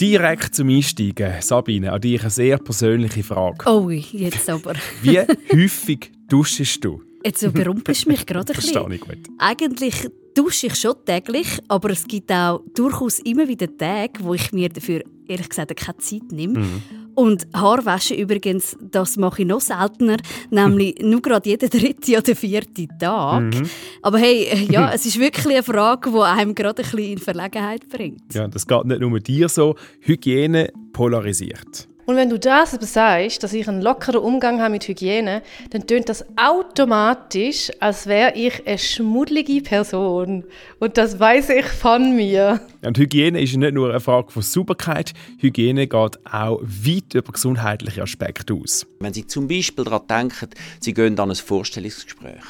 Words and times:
Direkt 0.00 0.54
zum 0.54 0.68
Einsteigen, 0.68 1.34
Sabine, 1.40 1.92
an 1.92 2.00
dich 2.00 2.20
eine 2.20 2.30
sehr 2.30 2.58
persönliche 2.58 3.22
Frage. 3.22 3.64
Oh, 3.70 3.90
jetzt 3.90 4.50
aber. 4.50 4.74
Wie 5.02 5.20
häufig 5.20 6.10
duschst 6.28 6.84
du? 6.84 7.00
Jetzt 7.24 7.42
überrumpelst 7.42 8.04
du 8.04 8.10
mich 8.10 8.26
gerade 8.26 8.52
ein 8.52 8.56
bisschen. 8.56 8.72
Verstehe 8.74 8.94
ich 8.96 9.00
gut. 9.00 9.18
Eigentlich 9.38 10.08
dusche 10.34 10.66
ich 10.66 10.74
schon 10.74 10.94
täglich, 11.06 11.46
aber 11.68 11.90
es 11.90 12.06
gibt 12.06 12.32
auch 12.32 12.62
durchaus 12.74 13.20
immer 13.20 13.46
wieder 13.46 13.68
Tage, 13.76 14.14
wo 14.20 14.34
ich 14.34 14.52
mir 14.52 14.68
dafür 14.68 15.02
ehrlich 15.28 15.48
gesagt 15.48 15.76
keine 15.76 15.98
Zeit 15.98 16.32
nehme. 16.32 16.58
Mhm. 16.58 16.82
Und 17.14 17.46
Haarwaschen 17.54 18.16
übrigens, 18.16 18.76
das 18.80 19.16
mache 19.16 19.42
ich 19.42 19.48
noch 19.48 19.60
seltener, 19.60 20.16
nämlich 20.50 20.98
nur 21.02 21.22
gerade 21.22 21.48
jeden 21.48 21.70
dritten 21.70 22.16
oder 22.16 22.34
vierten 22.34 22.88
Tag. 22.98 23.42
Mhm. 23.42 23.70
Aber 24.02 24.18
hey, 24.18 24.66
ja, 24.70 24.90
es 24.94 25.06
ist 25.06 25.18
wirklich 25.18 25.46
eine 25.46 25.62
Frage, 25.62 26.10
die 26.10 26.18
einem 26.18 26.54
gerade 26.54 26.82
ein 26.82 26.90
bisschen 26.90 27.12
in 27.12 27.18
Verlegenheit 27.18 27.88
bringt. 27.88 28.34
Ja, 28.34 28.48
das 28.48 28.66
geht 28.66 28.84
nicht 28.84 29.00
nur 29.00 29.20
dir 29.20 29.48
so. 29.48 29.76
Hygiene 30.00 30.70
polarisiert. 30.92 31.88
Und 32.06 32.16
wenn 32.16 32.28
du 32.28 32.38
das 32.38 32.74
aber 32.74 32.86
sagst, 32.86 33.42
dass 33.42 33.52
ich 33.52 33.66
einen 33.68 33.80
lockeren 33.80 34.20
Umgang 34.20 34.60
habe 34.60 34.72
mit 34.72 34.86
Hygiene, 34.86 35.42
dann 35.70 35.86
tönt 35.86 36.08
das 36.08 36.24
automatisch, 36.36 37.70
als 37.80 38.06
wäre 38.06 38.34
ich 38.34 38.66
eine 38.66 38.78
schmuddelige 38.78 39.62
Person. 39.62 40.44
Und 40.80 40.98
das 40.98 41.18
weiß 41.18 41.50
ich 41.50 41.66
von 41.66 42.14
mir. 42.14 42.60
Und 42.84 42.98
Hygiene 42.98 43.40
ist 43.40 43.56
nicht 43.56 43.74
nur 43.74 43.90
eine 43.90 44.00
Frage 44.00 44.30
von 44.30 44.42
Sauberkeit, 44.42 45.12
Hygiene 45.38 45.86
geht 45.86 46.18
auch 46.30 46.60
weit 46.62 47.14
über 47.14 47.32
gesundheitliche 47.32 48.02
Aspekte 48.02 48.54
aus. 48.54 48.86
Wenn 49.00 49.14
Sie 49.14 49.26
zum 49.26 49.48
Beispiel 49.48 49.84
daran 49.84 50.06
denken, 50.08 50.50
Sie 50.80 50.92
gehen 50.92 51.18
an 51.18 51.30
ein 51.30 51.36
Vorstellungsgespräch, 51.36 52.42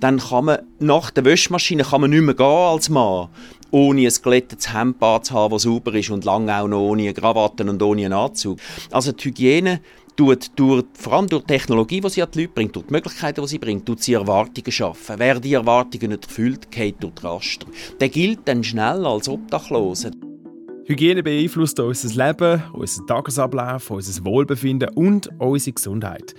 dann 0.00 0.18
kann 0.18 0.44
man 0.46 0.58
nach 0.78 1.10
der 1.10 1.24
Wäschmaschine 1.24 1.84
kann 1.84 2.00
man 2.00 2.10
nicht 2.10 2.22
mehr 2.22 2.34
gehen 2.34 2.46
als 2.46 2.88
Mann, 2.88 3.28
ohne 3.76 4.06
ein 4.06 4.12
glättetes 4.22 4.64
zu 4.64 4.72
haben, 4.72 4.94
das 4.98 5.28
sauber 5.28 5.94
ist 5.94 6.10
und 6.10 6.24
lange 6.24 6.58
auch 6.58 6.66
noch 6.66 6.80
ohne 6.80 7.12
Krawatten 7.12 7.68
und 7.68 7.82
ohne 7.82 8.06
einen 8.06 8.14
Anzug. 8.14 8.58
Also 8.90 9.12
die 9.12 9.24
Hygiene 9.24 9.80
tut 10.16 10.50
durch, 10.56 10.84
vor 10.94 11.12
allem 11.12 11.26
durch 11.26 11.42
die 11.42 11.52
Technologie, 11.52 12.00
die 12.00 12.08
sie 12.08 12.22
an 12.22 12.30
die 12.32 12.40
Leute 12.40 12.52
bringt, 12.54 12.74
durch 12.74 12.86
die 12.86 12.92
Möglichkeiten, 12.92 13.42
die 13.42 13.48
sie 13.48 13.58
bringt, 13.58 13.84
tut 13.84 14.02
sie 14.02 14.14
Erwartungen 14.14 14.72
schaffen. 14.72 15.16
Wer 15.18 15.40
die 15.40 15.52
Erwartungen 15.52 16.08
nicht 16.08 16.24
erfüllt, 16.24 16.70
geht 16.70 17.02
durch 17.02 17.12
die 17.20 17.26
Raster. 17.26 17.66
Der 18.00 18.08
gilt 18.08 18.40
dann 18.46 18.64
schnell 18.64 19.04
als 19.04 19.28
Obdachloser. 19.28 20.10
Hygiene 20.86 21.22
beeinflusst 21.22 21.78
unser 21.78 22.26
Leben, 22.26 22.62
unseren 22.72 23.06
Tagesablauf, 23.06 23.90
unser 23.90 24.24
Wohlbefinden 24.24 24.88
und 24.94 25.28
unsere 25.38 25.74
Gesundheit. 25.74 26.34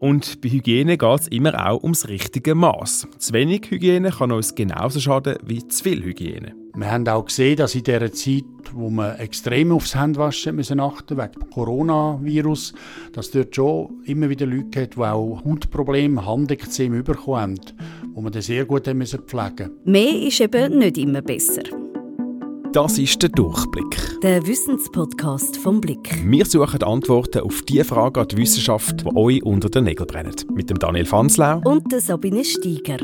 Und 0.00 0.40
bei 0.40 0.48
Hygiene 0.48 0.96
geht 0.96 1.20
es 1.20 1.28
immer 1.28 1.68
auch 1.68 1.82
ums 1.82 2.08
richtige 2.08 2.54
Maß. 2.54 3.08
Zu 3.18 3.32
wenig 3.32 3.70
Hygiene 3.70 4.10
kann 4.10 4.30
uns 4.30 4.54
genauso 4.54 5.00
schaden 5.00 5.36
wie 5.44 5.66
zu 5.66 5.82
viel 5.82 6.04
Hygiene. 6.04 6.54
Wir 6.76 6.92
haben 6.92 7.08
auch 7.08 7.24
gesehen, 7.24 7.56
dass 7.56 7.74
in 7.74 7.82
dieser 7.82 8.12
Zeit, 8.12 8.44
wo 8.72 8.88
man 8.88 9.16
extrem 9.16 9.72
aufs 9.72 9.96
Händewaschen 9.96 10.54
müssen 10.54 10.78
achten 10.78 11.18
wegen 11.18 11.32
dem 11.32 11.50
Coronavirus, 11.50 12.74
dass 13.12 13.32
dort 13.32 13.56
schon 13.56 14.00
immer 14.04 14.28
wieder 14.28 14.46
Leute 14.46 14.82
hat, 14.82 14.94
die 14.94 15.00
auch 15.00 15.42
Hautprobleme, 15.44 16.24
Handekzem 16.24 17.02
bekommen 17.02 17.36
haben, 17.36 17.60
wo 18.14 18.20
man 18.20 18.32
dann 18.32 18.42
sehr 18.42 18.64
gut 18.64 18.86
haben 18.86 18.98
müssen 18.98 19.20
pflegen 19.22 19.70
Mehr 19.84 20.22
ist 20.22 20.40
eben 20.40 20.78
nicht 20.78 20.98
immer 20.98 21.22
besser. 21.22 21.64
Das 22.72 22.98
ist 22.98 23.22
der 23.22 23.30
Durchblick. 23.30 24.20
Der 24.20 24.46
Wissenspodcast 24.46 25.56
vom 25.56 25.80
Blick. 25.80 26.22
Wir 26.22 26.44
suchen 26.44 26.82
Antworten 26.82 27.40
auf 27.40 27.62
die 27.62 27.82
Fragen 27.82 28.20
an 28.20 28.28
die 28.28 28.36
Wissenschaft, 28.36 29.00
die 29.00 29.16
euch 29.16 29.42
unter 29.42 29.70
den 29.70 29.84
Nägeln 29.84 30.06
brennen. 30.06 30.34
Mit 30.52 30.68
dem 30.68 30.78
Daniel 30.78 31.06
Fanslau. 31.06 31.62
Und 31.64 31.90
der 31.90 32.00
Sabine 32.00 32.44
Steiger. 32.44 32.98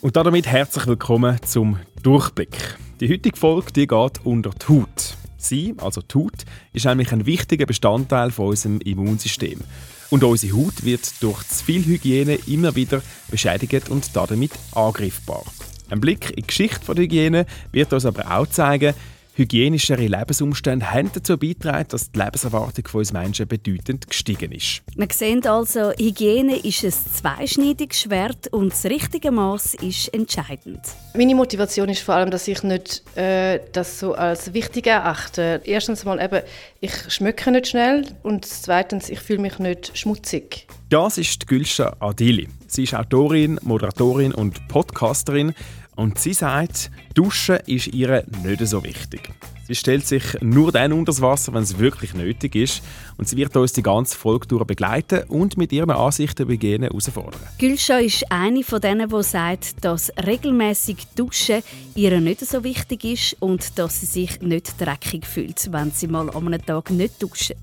Und 0.00 0.16
damit 0.16 0.46
herzlich 0.46 0.86
willkommen 0.86 1.36
zum 1.44 1.76
Durchblick. 2.02 2.78
Die 3.00 3.12
heutige 3.12 3.36
Folge 3.36 3.72
die 3.72 3.86
geht 3.86 4.24
unter 4.24 4.50
die 4.50 4.68
Haut. 4.68 5.16
Sie, 5.36 5.74
also 5.76 6.00
die 6.00 6.14
Haut, 6.14 6.44
ist 6.72 6.86
nämlich 6.86 7.12
ein 7.12 7.26
wichtiger 7.26 7.66
Bestandteil 7.66 8.30
von 8.30 8.48
unserem 8.48 8.80
Immunsystem. 8.80 9.60
Und 10.08 10.24
unsere 10.24 10.56
Haut 10.56 10.82
wird 10.84 11.22
durch 11.22 11.46
zu 11.48 11.62
viel 11.62 11.84
Hygiene 11.84 12.38
immer 12.46 12.74
wieder 12.74 13.02
beschädigt 13.30 13.90
und 13.90 14.16
damit 14.16 14.52
angreifbar. 14.72 15.44
Ein 15.88 16.00
Blick 16.00 16.30
in 16.30 16.36
die 16.36 16.46
Geschichte 16.46 16.94
der 16.94 17.04
Hygiene 17.04 17.46
wird 17.72 17.92
uns 17.92 18.04
aber 18.04 18.30
auch 18.30 18.46
zeigen, 18.48 18.94
hygienischere 19.36 20.06
Lebensumstände 20.06 20.90
haben 20.92 21.10
dazu 21.12 21.36
beigetragen, 21.36 21.86
dass 21.90 22.10
die 22.10 22.18
Lebenserwartung 22.18 22.88
von 22.88 23.00
uns 23.00 23.12
Menschen 23.12 23.46
bedeutend 23.46 24.08
gestiegen 24.08 24.50
ist. 24.50 24.82
Wir 24.96 25.08
sehen 25.12 25.46
also, 25.46 25.92
Hygiene 25.92 26.56
ist 26.56 26.84
ein 26.84 26.92
zweischneidiges 26.92 28.00
Schwert 28.00 28.48
und 28.48 28.72
das 28.72 28.86
richtige 28.86 29.30
Maß 29.30 29.74
ist 29.74 30.12
entscheidend. 30.14 30.80
Meine 31.14 31.34
Motivation 31.34 31.88
ist 31.88 32.00
vor 32.00 32.14
allem, 32.14 32.30
dass 32.30 32.48
ich 32.48 32.62
nicht 32.62 33.02
äh, 33.16 33.60
das 33.72 34.00
so 34.00 34.14
als 34.14 34.54
wichtig 34.54 34.86
erachte. 34.86 35.60
Erstens 35.64 36.04
mal 36.04 36.20
eben, 36.20 36.42
ich 36.80 36.92
schmecke 37.08 37.50
nicht 37.50 37.68
schnell 37.68 38.06
und 38.22 38.44
zweitens, 38.46 39.10
ich 39.10 39.20
fühle 39.20 39.40
mich 39.40 39.58
nicht 39.58 39.96
schmutzig. 39.96 40.66
Das 40.88 41.18
ist 41.18 41.46
Gülscha 41.46 41.94
Adili. 42.00 42.48
Sie 42.76 42.82
ist 42.82 42.94
Autorin, 42.94 43.58
Moderatorin 43.62 44.34
und 44.34 44.68
Podcasterin 44.68 45.54
und 45.94 46.18
sie 46.18 46.34
sagt, 46.34 46.90
Duschen 47.14 47.56
ist 47.64 47.86
ihr 47.86 48.22
nicht 48.44 48.66
so 48.66 48.84
wichtig. 48.84 49.30
Sie 49.66 49.74
stellt 49.74 50.06
sich 50.06 50.22
nur 50.42 50.72
dann 50.72 50.92
unter 50.92 51.06
das 51.06 51.22
Wasser, 51.22 51.54
wenn 51.54 51.62
es 51.62 51.78
wirklich 51.78 52.12
nötig 52.12 52.54
ist. 52.54 52.82
Und 53.18 53.28
sie 53.28 53.36
wird 53.36 53.56
uns 53.56 53.72
die 53.72 53.82
ganze 53.82 54.16
Folge 54.16 54.46
durch 54.46 54.64
begleiten 54.64 55.24
und 55.28 55.56
mit 55.56 55.72
ihren 55.72 55.90
Ansichten 55.90 56.42
über 56.42 56.52
Hygiene 56.52 56.86
herausfordern. 56.86 57.40
Gülscha 57.58 57.98
ist 57.98 58.30
eine 58.30 58.62
von 58.62 58.80
denen, 58.80 59.08
die 59.08 59.22
sagt, 59.22 59.84
dass 59.84 60.12
regelmäßig 60.24 60.98
Duschen 61.14 61.62
ihr 61.94 62.20
nicht 62.20 62.40
so 62.40 62.62
wichtig 62.62 63.04
ist 63.04 63.36
und 63.40 63.78
dass 63.78 64.00
sie 64.00 64.06
sich 64.06 64.40
nicht 64.40 64.80
dreckig 64.80 65.26
fühlt, 65.26 65.72
wenn 65.72 65.90
sie 65.92 66.08
mal 66.08 66.28
an 66.30 66.46
einem 66.46 66.64
Tag 66.64 66.90
nicht 66.90 67.22
duscht. 67.22 67.54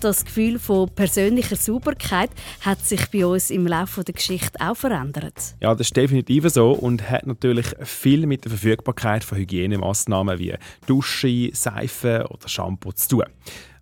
Das 0.00 0.24
Gefühl 0.24 0.58
von 0.58 0.88
persönlicher 0.88 1.56
Sauberkeit 1.56 2.30
hat 2.60 2.80
sich 2.84 3.10
bei 3.10 3.26
uns 3.26 3.50
im 3.50 3.66
Laufe 3.66 4.04
der 4.04 4.14
Geschichte 4.14 4.58
auch 4.60 4.76
verändert. 4.76 5.54
Ja, 5.60 5.74
das 5.74 5.88
ist 5.88 5.96
definitiv 5.96 6.48
so 6.48 6.72
und 6.72 7.08
hat 7.08 7.26
natürlich 7.26 7.66
viel 7.82 8.26
mit 8.26 8.44
der 8.44 8.50
Verfügbarkeit 8.50 9.24
von 9.24 9.38
Hygienemaßnahmen 9.38 10.38
wie 10.38 10.54
Dusche, 10.86 11.50
Seife 11.52 12.26
oder 12.30 12.48
Shampoo 12.48 12.92
zu 12.92 13.08
tun. 13.08 13.24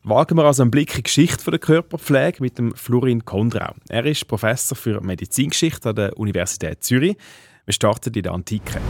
Wagen 0.03 0.38
wir 0.38 0.44
also 0.44 0.62
einen 0.62 0.71
Blick 0.71 0.93
in 0.93 0.97
die 0.97 1.03
Geschichte 1.03 1.50
der 1.50 1.61
Körperpflege 1.61 2.43
mit 2.43 2.56
dem 2.56 2.75
Florin 2.75 3.27
Kondrau. 3.27 3.75
Er 3.91 4.06
ist 4.06 4.27
Professor 4.27 4.75
für 4.75 4.99
Medizingeschichte 5.03 5.91
an 5.91 5.94
der 5.94 6.19
Universität 6.19 6.83
Zürich. 6.83 7.19
Wir 7.66 7.75
starten 7.75 8.15
in 8.15 8.22
der 8.22 8.33
Antike. 8.33 8.81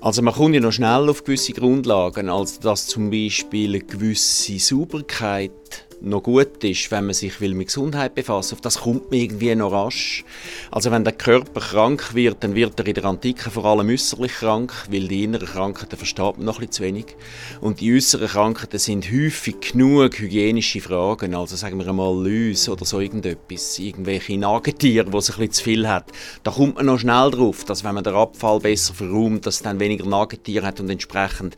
Also 0.00 0.22
man 0.22 0.32
kommt 0.32 0.54
ja 0.54 0.62
noch 0.62 0.72
schnell 0.72 1.10
auf 1.10 1.24
gewisse 1.24 1.52
Grundlagen, 1.52 2.30
als 2.30 2.58
dass 2.58 2.86
zum 2.86 3.10
Beispiel 3.10 3.68
eine 3.68 3.80
gewisse 3.80 4.58
Sauberkeit 4.58 5.86
noch 6.02 6.22
gut 6.22 6.62
ist, 6.64 6.90
wenn 6.90 7.06
man 7.06 7.14
sich 7.14 7.40
mit 7.40 7.66
Gesundheit 7.66 8.14
befassen 8.14 8.54
Auf 8.54 8.60
das 8.60 8.80
kommt 8.80 9.10
man 9.10 9.20
irgendwie 9.20 9.54
noch 9.54 9.72
rasch. 9.72 10.24
Also 10.70 10.90
wenn 10.90 11.04
der 11.04 11.12
Körper 11.12 11.60
krank 11.60 12.14
wird, 12.14 12.42
dann 12.42 12.54
wird 12.54 12.78
er 12.78 12.86
in 12.86 12.94
der 12.94 13.04
Antike 13.04 13.50
vor 13.50 13.64
allem 13.64 13.88
äußerlich 13.88 14.32
krank, 14.32 14.72
weil 14.90 15.08
die 15.08 15.24
inneren 15.24 15.46
Krankheiten 15.46 15.96
versteht 15.96 16.38
man 16.38 16.44
noch 16.46 16.56
ein 16.56 16.66
bisschen 16.66 16.72
zu 16.72 16.82
wenig. 16.82 17.16
Und 17.60 17.80
die 17.80 17.94
äußeren 17.94 18.28
Krankheiten 18.28 18.78
sind 18.78 19.10
häufig 19.10 19.60
genug 19.60 20.18
hygienische 20.18 20.80
Fragen, 20.80 21.34
also 21.34 21.56
sagen 21.56 21.78
wir 21.78 21.86
einmal 21.86 22.14
Läuse 22.14 22.72
oder 22.72 22.84
so 22.84 23.00
irgendetwas, 23.00 23.78
irgendwelche 23.78 24.38
Nagetiere, 24.38 25.12
wo 25.12 25.20
sich 25.20 25.36
ein 25.36 25.40
bisschen 25.40 25.52
zu 25.52 25.64
viel 25.64 25.88
hat. 25.88 26.10
Da 26.42 26.50
kommt 26.50 26.76
man 26.76 26.86
noch 26.86 26.98
schnell 26.98 27.30
drauf, 27.30 27.64
dass 27.64 27.84
wenn 27.84 27.94
man 27.94 28.04
den 28.04 28.14
Abfall 28.14 28.60
besser 28.60 28.94
verräumt, 28.94 29.46
dass 29.46 29.56
es 29.56 29.62
dann 29.62 29.80
weniger 29.80 30.06
Nagetiere 30.06 30.66
hat 30.66 30.80
und 30.80 30.90
entsprechend 30.90 31.56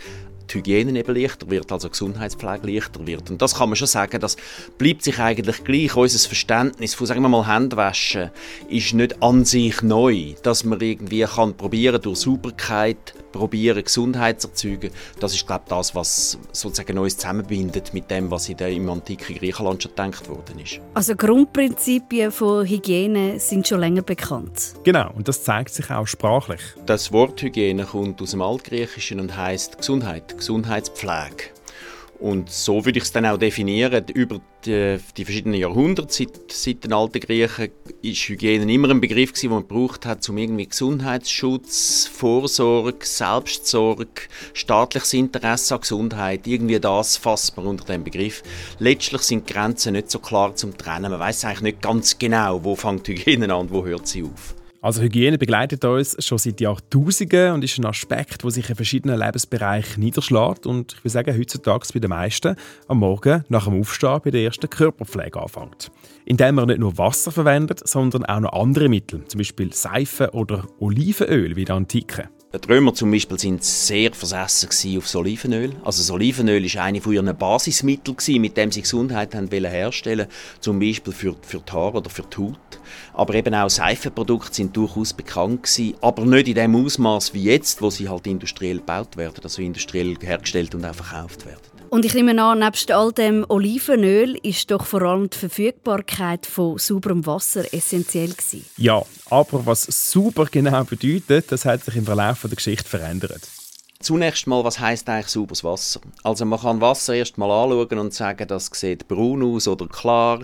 die 0.53 0.59
Hygiene 0.59 0.99
eben 0.99 1.15
leichter 1.15 1.51
wird, 1.51 1.71
also 1.73 1.89
Gesundheitspflege 1.89 2.71
leichter 2.71 3.07
wird. 3.07 3.31
Und 3.31 3.41
das 3.41 3.55
kann 3.55 3.69
man 3.69 3.77
schon 3.77 3.89
sagen, 3.89 4.21
das 4.21 4.37
bleibt 4.79 5.03
sich 5.03 5.19
eigentlich 5.19 5.65
gleich. 5.65 5.97
Unser 5.97 6.29
Verständnis 6.29 6.95
von, 6.95 7.07
sagen 7.07 7.23
wir 7.23 7.29
mal, 7.29 7.47
Händewaschen 7.47 8.31
ist 8.69 8.95
nicht 8.95 9.23
an 9.23 9.45
sich 9.45 9.83
neu. 9.83 10.35
Dass 10.43 10.65
man 10.65 10.81
irgendwie 10.81 11.23
kann 11.25 11.57
probieren 11.57 12.01
durch 12.03 12.19
Sauberkeit 12.19 13.15
probieren, 13.33 13.83
Gesundheit 13.83 14.41
zu 14.41 14.49
erzeugen, 14.49 14.91
das 15.19 15.35
ist, 15.35 15.47
glaube 15.47 15.63
ich, 15.65 15.71
das, 15.71 15.95
was 15.95 16.39
sozusagen 16.53 16.99
uns 16.99 17.17
zusammenbindet 17.17 17.95
mit 17.95 18.11
dem, 18.11 18.31
was 18.31 18.49
in 18.49 18.57
der, 18.57 18.71
im 18.71 18.89
antiken 18.89 19.37
Griechenland 19.37 19.83
schon 19.83 19.93
gedacht 19.93 20.29
worden 20.29 20.59
ist. 20.61 20.81
Also 20.95 21.17
Grundprinzipien 21.17 22.31
von 22.31 22.67
Hygiene 22.67 23.41
sind 23.41 23.67
schon 23.67 23.81
länger 23.81 24.03
bekannt. 24.03 24.75
Genau, 24.85 25.11
und 25.15 25.29
das 25.29 25.43
zeigt 25.43 25.75
sich 25.75 25.91
auch 25.91 26.07
sprachlich. 26.07 26.61
Das 26.87 27.13
Wort 27.13 27.41
Hygiene 27.43 27.85
kommt 27.85 28.21
aus 28.23 28.33
dem 28.33 28.43
Altgriechischen 28.43 29.21
und 29.21 29.37
heißt 29.37 29.79
Gesundheit, 29.79 30.37
Gesundheitspflege. 30.37 31.53
Und 32.23 32.51
so 32.51 32.85
würde 32.85 32.99
ich 32.99 33.05
es 33.05 33.11
dann 33.11 33.27
auch 33.27 33.37
definieren. 33.37 34.05
Über 34.15 34.41
die, 34.65 34.97
die 35.17 35.25
verschiedenen 35.25 35.59
Jahrhunderte, 35.59 36.15
seit, 36.15 36.53
seit 36.53 36.85
den 36.85 36.93
alten 36.93 37.19
Griechen, 37.19 37.71
ist 38.01 38.29
Hygiene 38.29 38.73
immer 38.73 38.91
ein 38.91 39.01
Begriff, 39.01 39.33
den 39.33 39.51
man 39.51 39.67
gebraucht 39.67 40.07
hat, 40.07 40.29
um 40.29 40.39
irgendwie 40.39 40.69
Gesundheitsschutz, 40.69 42.07
Vorsorge, 42.07 43.05
Selbstsorge, 43.05 44.07
staatliches 44.55 45.15
Interesse 45.15 45.75
an 45.75 45.81
Gesundheit, 45.81 46.47
irgendwie 46.47 46.79
das 46.79 47.17
fasst 47.17 47.57
man 47.57 47.67
unter 47.67 47.87
dem 47.87 48.05
Begriff. 48.05 48.45
Letztlich 48.79 49.23
sind 49.23 49.49
die 49.49 49.53
Grenzen 49.53 49.95
nicht 49.95 50.09
so 50.09 50.21
klar 50.21 50.55
zum 50.55 50.79
Trennen. 50.79 51.11
Man 51.11 51.19
weiß 51.19 51.45
eigentlich 51.45 51.63
nicht 51.63 51.83
ganz 51.83 52.17
genau, 52.21 52.63
wo 52.63 52.77
fängt 52.77 53.09
Hygiene 53.09 53.53
an 53.53 53.63
und 53.63 53.73
wo 53.73 53.85
hört 53.85 54.07
sie 54.07 54.23
auf. 54.23 54.55
Also 54.83 55.01
Hygiene 55.01 55.39
begleitet 55.39 55.85
uns 55.85 56.17
schon 56.19 56.39
seit 56.39 56.61
Jahrtausenden 56.61 57.53
und 57.53 57.63
ist 57.63 57.79
ein 57.79 57.87
Aspekt, 57.87 58.43
der 58.43 58.51
sich 58.51 58.69
in 58.69 58.75
verschiedenen 58.75 59.17
Lebensbereichen 59.17 60.03
niederschlägt 60.03 60.67
und 60.67 60.95
ich 60.95 61.05
würde 61.05 61.11
sagen, 61.11 61.39
heutzutage 61.39 61.87
bei 61.95 62.01
den 62.01 62.11
meisten 62.11 62.57
am 62.89 62.99
Morgen 62.99 63.45
nach 63.49 63.67
dem 63.67 63.79
Aufstehen 63.79 64.21
bei 64.25 64.33
der 64.33 64.43
ersten 64.43 64.69
Körperpflege 64.69 65.41
anfängt. 65.41 65.93
Indem 66.25 66.57
man 66.57 66.67
nicht 66.67 66.81
nur 66.81 66.99
Wasser 66.99 67.31
verwendet, 67.31 67.87
sondern 67.87 68.25
auch 68.25 68.41
noch 68.41 68.53
andere 68.55 68.89
Mittel, 68.89 69.25
zum 69.29 69.39
Beispiel 69.39 69.73
Seife 69.73 70.33
oder 70.33 70.67
Olivenöl 70.81 71.55
wie 71.55 71.65
der 71.65 71.77
Antike. 71.77 72.29
Die 72.55 72.69
Römer 72.69 72.93
zum 72.93 73.11
Beispiel 73.11 73.39
sind 73.39 73.65
sehr 73.65 74.13
versessen 74.13 74.69
auf 74.99 75.05
das 75.05 75.17
Olivenöl. 75.17 75.71
Also 75.85 76.03
das 76.03 76.11
Olivenöl 76.11 76.63
ist 76.67 76.77
eine 76.77 77.01
von 77.01 77.15
ihren 77.15 77.35
Basismitteln, 77.35 78.43
mit 78.43 78.59
dem 78.59 78.71
sie 78.71 78.83
Gesundheit 78.83 79.35
haben 79.35 79.49
herstellen 79.51 80.27
zum 80.61 80.79
Beispiel 80.79 81.15
für, 81.15 81.35
für 81.41 81.61
die 81.61 81.73
Haare 81.73 81.97
oder 81.97 82.11
für 82.11 82.25
die 82.25 82.37
Haut. 82.37 82.59
Aber 83.15 83.35
eben 83.35 83.55
auch 83.55 83.71
Seifenprodukte 83.71 84.55
sind 84.55 84.77
durchaus 84.77 85.15
bekannt 85.15 85.63
gewesen, 85.63 85.95
aber 86.03 86.27
nicht 86.27 86.49
in 86.49 86.55
dem 86.55 86.77
Ausmaß 86.77 87.33
wie 87.33 87.45
jetzt, 87.45 87.81
wo 87.81 87.89
sie 87.89 88.11
halt 88.11 88.27
industriell 88.27 88.77
gebaut 88.77 89.17
werden, 89.17 89.41
also 89.43 89.63
industriell 89.63 90.15
hergestellt 90.21 90.75
und 90.75 90.85
auch 90.85 90.95
verkauft 90.95 91.47
werden. 91.47 91.72
Und 91.93 92.07
ich 92.07 92.15
nehme 92.15 92.43
an, 92.43 92.61
nebst 92.61 92.91
all 92.91 93.13
dem 93.13 93.45
Olivenöl 93.51 94.39
ist 94.43 94.71
doch 94.71 94.87
vor 94.87 95.03
allem 95.03 95.29
die 95.29 95.37
Verfügbarkeit 95.37 96.47
von 96.47 96.79
sauberem 96.79 97.27
Wasser 97.27 97.65
essentiell 97.75 98.31
gewesen. 98.31 98.65
Ja, 98.79 99.03
aber 99.29 99.67
was 99.67 99.83
sauber 99.83 100.47
genau 100.51 100.85
bedeutet, 100.85 101.53
das 101.53 101.67
hat 101.67 101.85
sich 101.85 101.97
im 101.97 102.07
Verlauf 102.07 102.41
der 102.41 102.57
Geschichte 102.57 102.89
verändert. 102.89 103.43
Zunächst 104.01 104.47
mal, 104.47 104.65
was 104.65 104.81
heißt 104.81 105.07
eigentlich 105.11 105.29
sauberes 105.29 105.65
Wasser? 105.65 106.01
Also 106.23 106.47
man 106.47 106.61
kann 106.61 106.81
Wasser 106.81 107.13
erst 107.13 107.37
mal 107.37 107.51
anschauen 107.51 107.99
und 107.99 108.15
sagen, 108.15 108.49
das 108.49 108.71
sieht 108.73 109.07
braun 109.07 109.43
aus 109.43 109.69
oder 109.69 109.87
klar, 109.87 110.41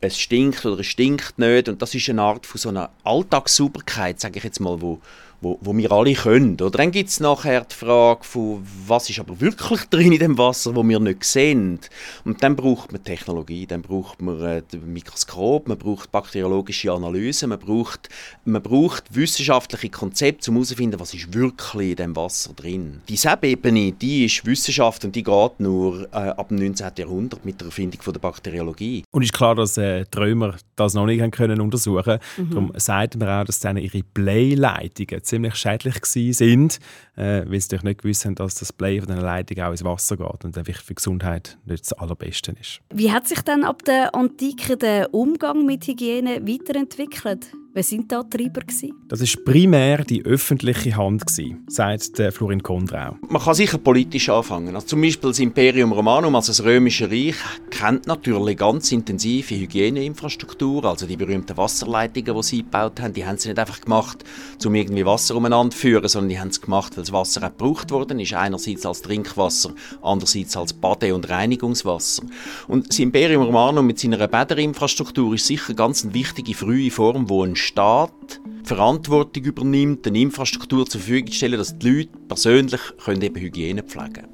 es 0.00 0.16
stinkt 0.16 0.64
oder 0.64 0.78
es 0.78 0.86
stinkt 0.86 1.36
nicht 1.36 1.68
und 1.68 1.82
das 1.82 1.96
ist 1.96 2.08
eine 2.10 2.22
Art 2.22 2.46
von 2.46 2.60
so 2.60 2.68
einer 2.68 2.90
Alltagssauberkeit, 3.02 4.20
sage 4.20 4.38
ich 4.38 4.44
jetzt 4.44 4.60
mal, 4.60 4.80
wo 4.80 5.00
wo, 5.42 5.58
wo 5.60 5.76
wir 5.76 5.90
alle 5.92 6.14
können. 6.14 6.54
Oder 6.54 6.70
dann 6.70 6.90
gibt 6.92 7.10
es 7.10 7.20
nachher 7.20 7.62
die 7.62 7.74
Frage, 7.74 8.24
von, 8.24 8.62
was 8.86 9.10
ist 9.10 9.18
aber 9.18 9.40
wirklich 9.40 9.82
drin 9.90 10.12
in 10.12 10.20
dem 10.20 10.38
Wasser, 10.38 10.74
wo 10.74 10.82
wir 10.84 11.00
nicht 11.00 11.24
sehen. 11.24 11.80
Und 12.24 12.42
dann 12.42 12.56
braucht 12.56 12.92
man 12.92 13.02
Technologie, 13.02 13.66
dann 13.66 13.82
braucht 13.82 14.22
man 14.22 14.40
äh, 14.40 14.62
Mikroskop, 14.84 15.68
man 15.68 15.78
braucht 15.78 16.12
bakteriologische 16.12 16.92
Analyse, 16.92 17.46
man 17.48 17.58
braucht, 17.58 18.08
man 18.44 18.62
braucht 18.62 19.14
wissenschaftliche 19.14 19.90
Konzepte, 19.90 20.50
um 20.50 20.56
herauszufinden, 20.56 21.00
was 21.00 21.12
ist 21.12 21.34
wirklich 21.34 21.90
in 21.90 21.96
dem 21.96 22.16
Wasser 22.16 22.52
drin. 22.54 23.02
Die 23.08 23.18
Ebene, 23.42 23.92
die 23.92 24.24
ist 24.26 24.46
Wissenschaft 24.46 25.04
und 25.04 25.16
die 25.16 25.24
geht 25.24 25.58
nur 25.58 26.08
äh, 26.12 26.16
ab 26.16 26.48
dem 26.48 26.58
19. 26.58 26.92
Jahrhundert 26.96 27.44
mit 27.44 27.60
der 27.60 27.66
Erfindung 27.66 28.00
von 28.00 28.12
der 28.12 28.20
Bakteriologie. 28.20 29.04
Und 29.10 29.22
ist 29.22 29.32
klar, 29.32 29.56
dass 29.56 29.76
äh, 29.76 30.04
Römer 30.16 30.54
das 30.76 30.94
noch 30.94 31.06
nicht 31.06 31.20
haben 31.20 31.30
können 31.32 31.60
untersuchen. 31.60 32.18
Mhm. 32.36 32.50
Darum 32.50 32.72
sagt 32.76 33.16
man 33.16 33.28
auch, 33.28 33.44
dass 33.44 33.60
dann 33.60 33.76
ihre 33.76 34.02
Bleileitungen 34.14 35.24
ziemlich 35.32 35.54
schädlich 35.54 36.04
sind, 36.04 36.78
äh, 37.16 37.44
weil 37.46 37.58
sie 37.60 37.68
natürlich 37.68 37.82
nicht 37.84 38.02
gewusst 38.02 38.24
haben, 38.26 38.34
dass 38.34 38.54
das 38.56 38.72
Blei 38.72 39.00
von 39.00 39.08
der 39.08 39.22
Leitung 39.22 39.60
auch 39.60 39.70
ins 39.70 39.82
Wasser 39.82 40.16
geht 40.16 40.44
und 40.44 40.54
für 40.54 40.62
die 40.62 40.94
Gesundheit 40.94 41.56
nicht 41.64 41.84
das 41.84 41.92
Allerbeste 41.94 42.54
ist. 42.60 42.80
Wie 42.92 43.10
hat 43.10 43.26
sich 43.26 43.40
dann 43.40 43.64
ab 43.64 43.82
der 43.84 44.14
Antike 44.14 44.76
der 44.76 45.14
Umgang 45.14 45.64
mit 45.64 45.86
Hygiene 45.86 46.46
weiterentwickelt? 46.46 47.46
Wer 47.74 47.82
sind 47.82 48.12
da 48.12 48.22
die 48.22 48.36
Treiber? 48.36 48.60
Gewesen? 48.60 48.92
Das 49.08 49.20
war 49.22 49.44
primär 49.44 50.04
die 50.04 50.22
öffentliche 50.26 50.94
Hand, 50.94 51.26
gewesen, 51.26 51.64
sagt 51.68 52.18
der 52.18 52.30
Florin 52.30 52.62
Kondrau. 52.62 53.16
Man 53.30 53.40
kann 53.40 53.54
sicher 53.54 53.78
politisch 53.78 54.28
anfangen. 54.28 54.74
Also 54.74 54.88
zum 54.88 55.00
Beispiel 55.00 55.30
das 55.30 55.38
Imperium 55.38 55.90
Romanum, 55.92 56.34
also 56.34 56.50
das 56.50 56.62
Römische 56.64 57.10
Reich, 57.10 57.36
kennt 57.70 58.06
natürlich 58.06 58.58
ganz 58.58 58.92
intensive 58.92 59.54
Hygieneinfrastruktur, 59.54 60.84
also 60.84 61.06
die 61.06 61.16
berühmten 61.16 61.56
Wasserleitungen, 61.56 62.36
die 62.36 62.42
sie 62.42 62.58
gebaut 62.58 63.00
haben, 63.00 63.14
die 63.14 63.24
haben 63.24 63.38
sie 63.38 63.48
nicht 63.48 63.58
einfach 63.58 63.80
gemacht, 63.80 64.22
um 64.66 64.74
irgendwie 64.74 65.06
Wasser 65.06 65.34
umeinander 65.34 65.74
zu 65.74 65.78
führen, 65.78 66.08
sondern 66.08 66.28
die 66.28 66.38
haben 66.38 66.48
es 66.48 66.60
gemacht, 66.60 66.98
weil 66.98 67.04
das 67.04 67.12
Wasser 67.14 67.42
auch 67.42 67.56
gebraucht 67.56 67.90
worden 67.90 68.20
ist, 68.20 68.34
einerseits 68.34 68.84
als 68.84 69.00
Trinkwasser, 69.00 69.72
andererseits 70.02 70.58
als 70.58 70.74
Bade- 70.74 71.14
und 71.14 71.30
Reinigungswasser. 71.30 72.24
Und 72.68 72.90
das 72.90 72.98
Imperium 72.98 73.44
Romanum 73.44 73.86
mit 73.86 73.98
seiner 73.98 74.28
Bäderinfrastruktur 74.28 75.34
ist 75.36 75.46
sicher 75.46 75.72
ganz 75.72 76.04
eine 76.04 76.12
wichtige 76.12 76.52
frühe 76.52 76.90
Form, 76.90 77.30
wo 77.30 77.42
ein 77.44 77.61
Staat 77.62 78.40
Verantwortung 78.64 79.44
übernimmt, 79.44 80.06
eine 80.06 80.20
Infrastruktur 80.20 80.84
zur 80.86 81.00
Verfügung 81.00 81.32
zu 81.32 81.48
dass 81.50 81.78
die 81.78 81.88
Leute 81.88 82.10
persönlich 82.28 82.80
können 83.04 83.22
eben 83.22 83.40
Hygiene 83.40 83.82
pflegen 83.82 84.12
können. 84.12 84.28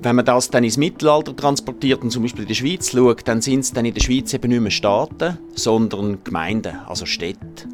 Wenn 0.00 0.16
man 0.16 0.24
das 0.24 0.48
dann 0.50 0.62
ins 0.62 0.76
Mittelalter 0.76 1.34
transportiert 1.34 2.02
und 2.02 2.10
zum 2.10 2.22
Beispiel 2.22 2.42
in 2.42 2.48
der 2.48 2.54
Schweiz 2.54 2.92
schaut, 2.92 3.26
dann 3.26 3.40
sind 3.40 3.60
es 3.60 3.72
dann 3.72 3.84
in 3.84 3.94
der 3.94 4.00
Schweiz 4.00 4.32
eben 4.32 4.48
nicht 4.48 4.60
mehr 4.60 4.70
Staaten, 4.70 5.38
sondern 5.54 6.22
Gemeinden, 6.22 6.76
also 6.86 7.04
Städte. 7.04 7.66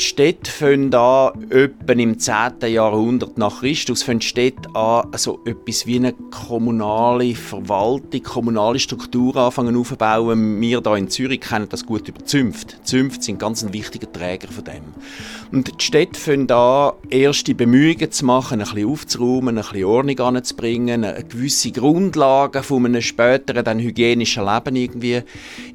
Die 0.00 0.06
Städte 0.06 0.50
fangen 0.50 0.94
an, 0.94 1.50
etwa 1.50 1.92
im 1.92 2.18
10. 2.18 2.32
Jahrhundert 2.68 3.36
nach 3.36 3.60
Christus, 3.60 4.02
fangen 4.02 4.22
Städte 4.22 4.74
an, 4.74 5.10
so 5.16 5.40
etwas 5.44 5.86
wie 5.86 5.96
eine 5.96 6.14
kommunale 6.30 7.34
Verwaltung, 7.34 8.22
kommunale 8.22 8.78
Struktur 8.78 9.36
anfangen 9.36 9.76
aufzubauen. 9.76 10.58
Wir 10.58 10.80
hier 10.80 10.94
in 10.96 11.10
Zürich 11.10 11.42
kennen 11.42 11.68
das 11.68 11.84
gut 11.84 12.08
über 12.08 12.24
Zünfte. 12.24 12.82
Zünfte 12.82 13.24
sind 13.24 13.38
ganz 13.38 13.62
ein 13.62 13.74
wichtiger 13.74 14.10
Träger 14.10 14.48
von 14.48 14.64
dem. 14.64 14.94
Und 15.52 15.80
die 15.80 15.84
Städte 15.84 16.18
fangen 16.18 16.48
an, 16.52 16.92
erste 17.10 17.56
Bemühungen 17.56 18.12
zu 18.12 18.24
machen, 18.24 18.60
ein 18.60 18.66
bisschen 18.66 18.88
aufzuräumen, 18.88 19.58
ein 19.58 19.64
bisschen 19.64 19.84
Ordnung 19.84 20.20
anzubringen, 20.20 21.04
gewisse 21.28 21.72
Grundlagen 21.72 22.62
von 22.62 22.86
einem 22.86 23.02
späteren 23.02 23.64
dann 23.64 23.80
hygienischen 23.80 24.44
Leben 24.44 24.76
irgendwie 24.76 25.22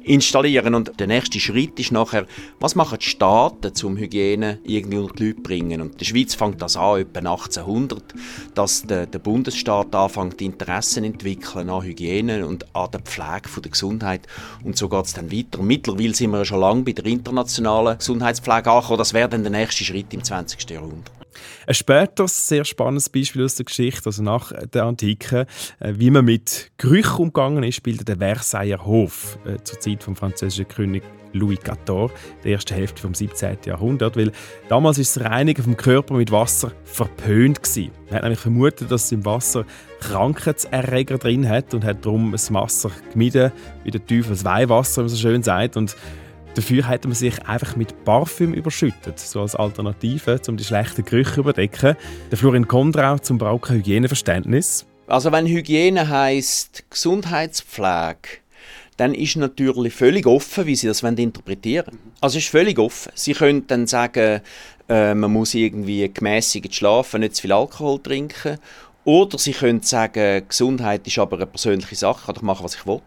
installieren. 0.02 0.74
Und 0.74 0.98
der 0.98 1.06
nächste 1.06 1.38
Schritt 1.40 1.78
ist 1.78 1.92
nachher, 1.92 2.26
was 2.58 2.74
machen 2.74 2.98
die 3.02 3.04
Staaten 3.04 3.74
zum 3.74 3.98
Hygiene 3.98 4.60
irgendwie 4.64 4.96
unter 4.96 5.14
die 5.14 5.26
Leute 5.26 5.40
bringen. 5.42 5.82
Und 5.82 6.00
der 6.00 6.06
Schweiz 6.06 6.34
fängt 6.34 6.62
das 6.62 6.78
an, 6.78 7.00
etwa 7.00 7.18
1800, 7.18 8.02
dass 8.54 8.82
der, 8.82 9.04
der 9.04 9.18
Bundesstaat 9.18 9.94
anfängt, 9.94 10.40
Interessen 10.40 11.04
zu 11.04 11.10
entwickeln 11.10 11.68
an 11.68 11.82
Hygiene 11.82 12.46
und 12.46 12.64
an 12.74 12.90
der 12.92 13.00
Pflege 13.00 13.60
der 13.62 13.70
Gesundheit. 13.70 14.22
Und 14.64 14.78
so 14.78 14.88
geht 14.88 15.04
es 15.04 15.12
dann 15.12 15.30
weiter. 15.30 15.62
Mittlerweile 15.62 16.14
sind 16.14 16.30
wir 16.30 16.46
schon 16.46 16.60
lange 16.60 16.82
bei 16.82 16.92
der 16.92 17.04
internationalen 17.04 17.98
Gesundheitspflege 17.98 18.70
angekommen. 18.70 18.98
Das 18.98 19.12
wäre 19.12 19.28
dann 19.28 19.42
der 19.42 19.65
nächste 19.66 19.84
Schritt 19.84 20.14
im 20.14 20.22
20. 20.22 20.70
Jahrhundert. 20.70 21.12
Ein 21.66 21.74
späteres, 21.74 22.48
sehr 22.48 22.64
spannendes 22.64 23.10
Beispiel 23.10 23.44
aus 23.44 23.56
der 23.56 23.66
Geschichte, 23.66 24.06
also 24.06 24.22
nach 24.22 24.52
der 24.72 24.84
Antike, 24.84 25.46
äh, 25.80 25.92
wie 25.96 26.10
man 26.10 26.24
mit 26.24 26.70
Gerüchen 26.78 27.16
umgegangen 27.16 27.62
ist, 27.62 27.82
bildet 27.82 28.08
der 28.08 28.16
Versailler 28.16 28.86
Hof 28.86 29.38
äh, 29.44 29.62
zur 29.62 29.80
Zeit 29.80 30.02
vom 30.02 30.16
französischen 30.16 30.68
König 30.68 31.02
Louis 31.32 31.58
XIV, 31.58 32.10
der 32.42 32.52
ersten 32.52 32.74
Hälfte 32.74 33.02
vom 33.02 33.12
17. 33.12 33.58
Jahrhundert, 33.66 34.16
weil 34.16 34.32
damals 34.70 34.96
ist 34.96 35.16
das 35.16 35.24
Reinigen 35.24 35.62
vom 35.62 35.76
Körper 35.76 36.14
mit 36.14 36.30
Wasser 36.32 36.72
verpönt. 36.84 37.60
Man 37.76 38.14
hat 38.14 38.22
nämlich 38.22 38.40
vermutet, 38.40 38.90
dass 38.90 39.04
es 39.04 39.12
im 39.12 39.26
Wasser 39.26 39.66
Krankheitserreger 40.00 41.18
drin 41.18 41.46
hat 41.46 41.74
und 41.74 41.84
hat 41.84 42.06
darum 42.06 42.32
das 42.32 42.50
Wasser 42.54 42.90
gemieden, 43.12 43.52
wie 43.84 43.90
der 43.90 44.06
Teufel 44.06 44.30
das 44.30 44.44
Weihwasser, 44.44 45.02
wie 45.02 45.06
man 45.06 45.08
so 45.10 45.16
schön 45.16 45.42
sagt. 45.42 45.76
Und 45.76 45.94
Dafür 46.56 46.88
hat 46.88 47.04
man 47.04 47.12
sich 47.12 47.46
einfach 47.46 47.76
mit 47.76 48.02
Parfüm 48.06 48.54
überschüttet, 48.54 49.20
so 49.20 49.42
als 49.42 49.54
Alternative, 49.54 50.40
um 50.48 50.56
die 50.56 50.64
schlechten 50.64 51.04
Gerüche 51.04 51.34
zu 51.34 51.40
überdecken. 51.40 51.96
Der 52.30 52.38
Florin 52.38 52.66
Kondrau 52.66 53.18
zum 53.18 53.36
Brauchen 53.36 53.76
Hygieneverständnis. 53.76 54.86
Also 55.06 55.30
wenn 55.32 55.46
Hygiene 55.46 56.08
heißt 56.08 56.84
Gesundheitspflege, 56.88 58.40
dann 58.96 59.12
ist 59.12 59.36
natürlich 59.36 59.92
völlig 59.92 60.26
offen, 60.26 60.64
wie 60.64 60.76
Sie 60.76 60.86
das 60.86 61.02
interpretieren 61.02 61.88
wollen. 61.88 62.12
Also 62.22 62.38
ist 62.38 62.48
völlig 62.48 62.78
offen. 62.78 63.12
Sie 63.14 63.34
können 63.34 63.66
dann 63.66 63.86
sagen, 63.86 64.40
äh, 64.88 65.14
man 65.14 65.30
muss 65.30 65.52
irgendwie 65.52 66.10
gemäßigt 66.10 66.74
schlafen, 66.74 67.20
nicht 67.20 67.36
zu 67.36 67.42
viel 67.42 67.52
Alkohol 67.52 68.00
trinken. 68.02 68.56
Oder 69.04 69.36
Sie 69.36 69.52
können 69.52 69.82
sagen, 69.82 70.48
Gesundheit 70.48 71.06
ist 71.06 71.18
aber 71.18 71.36
eine 71.36 71.46
persönliche 71.46 71.96
Sache, 71.96 72.20
ich 72.20 72.26
kann 72.26 72.34
doch 72.34 72.42
machen, 72.42 72.64
was 72.64 72.76
ich 72.76 72.86
will. 72.86 73.02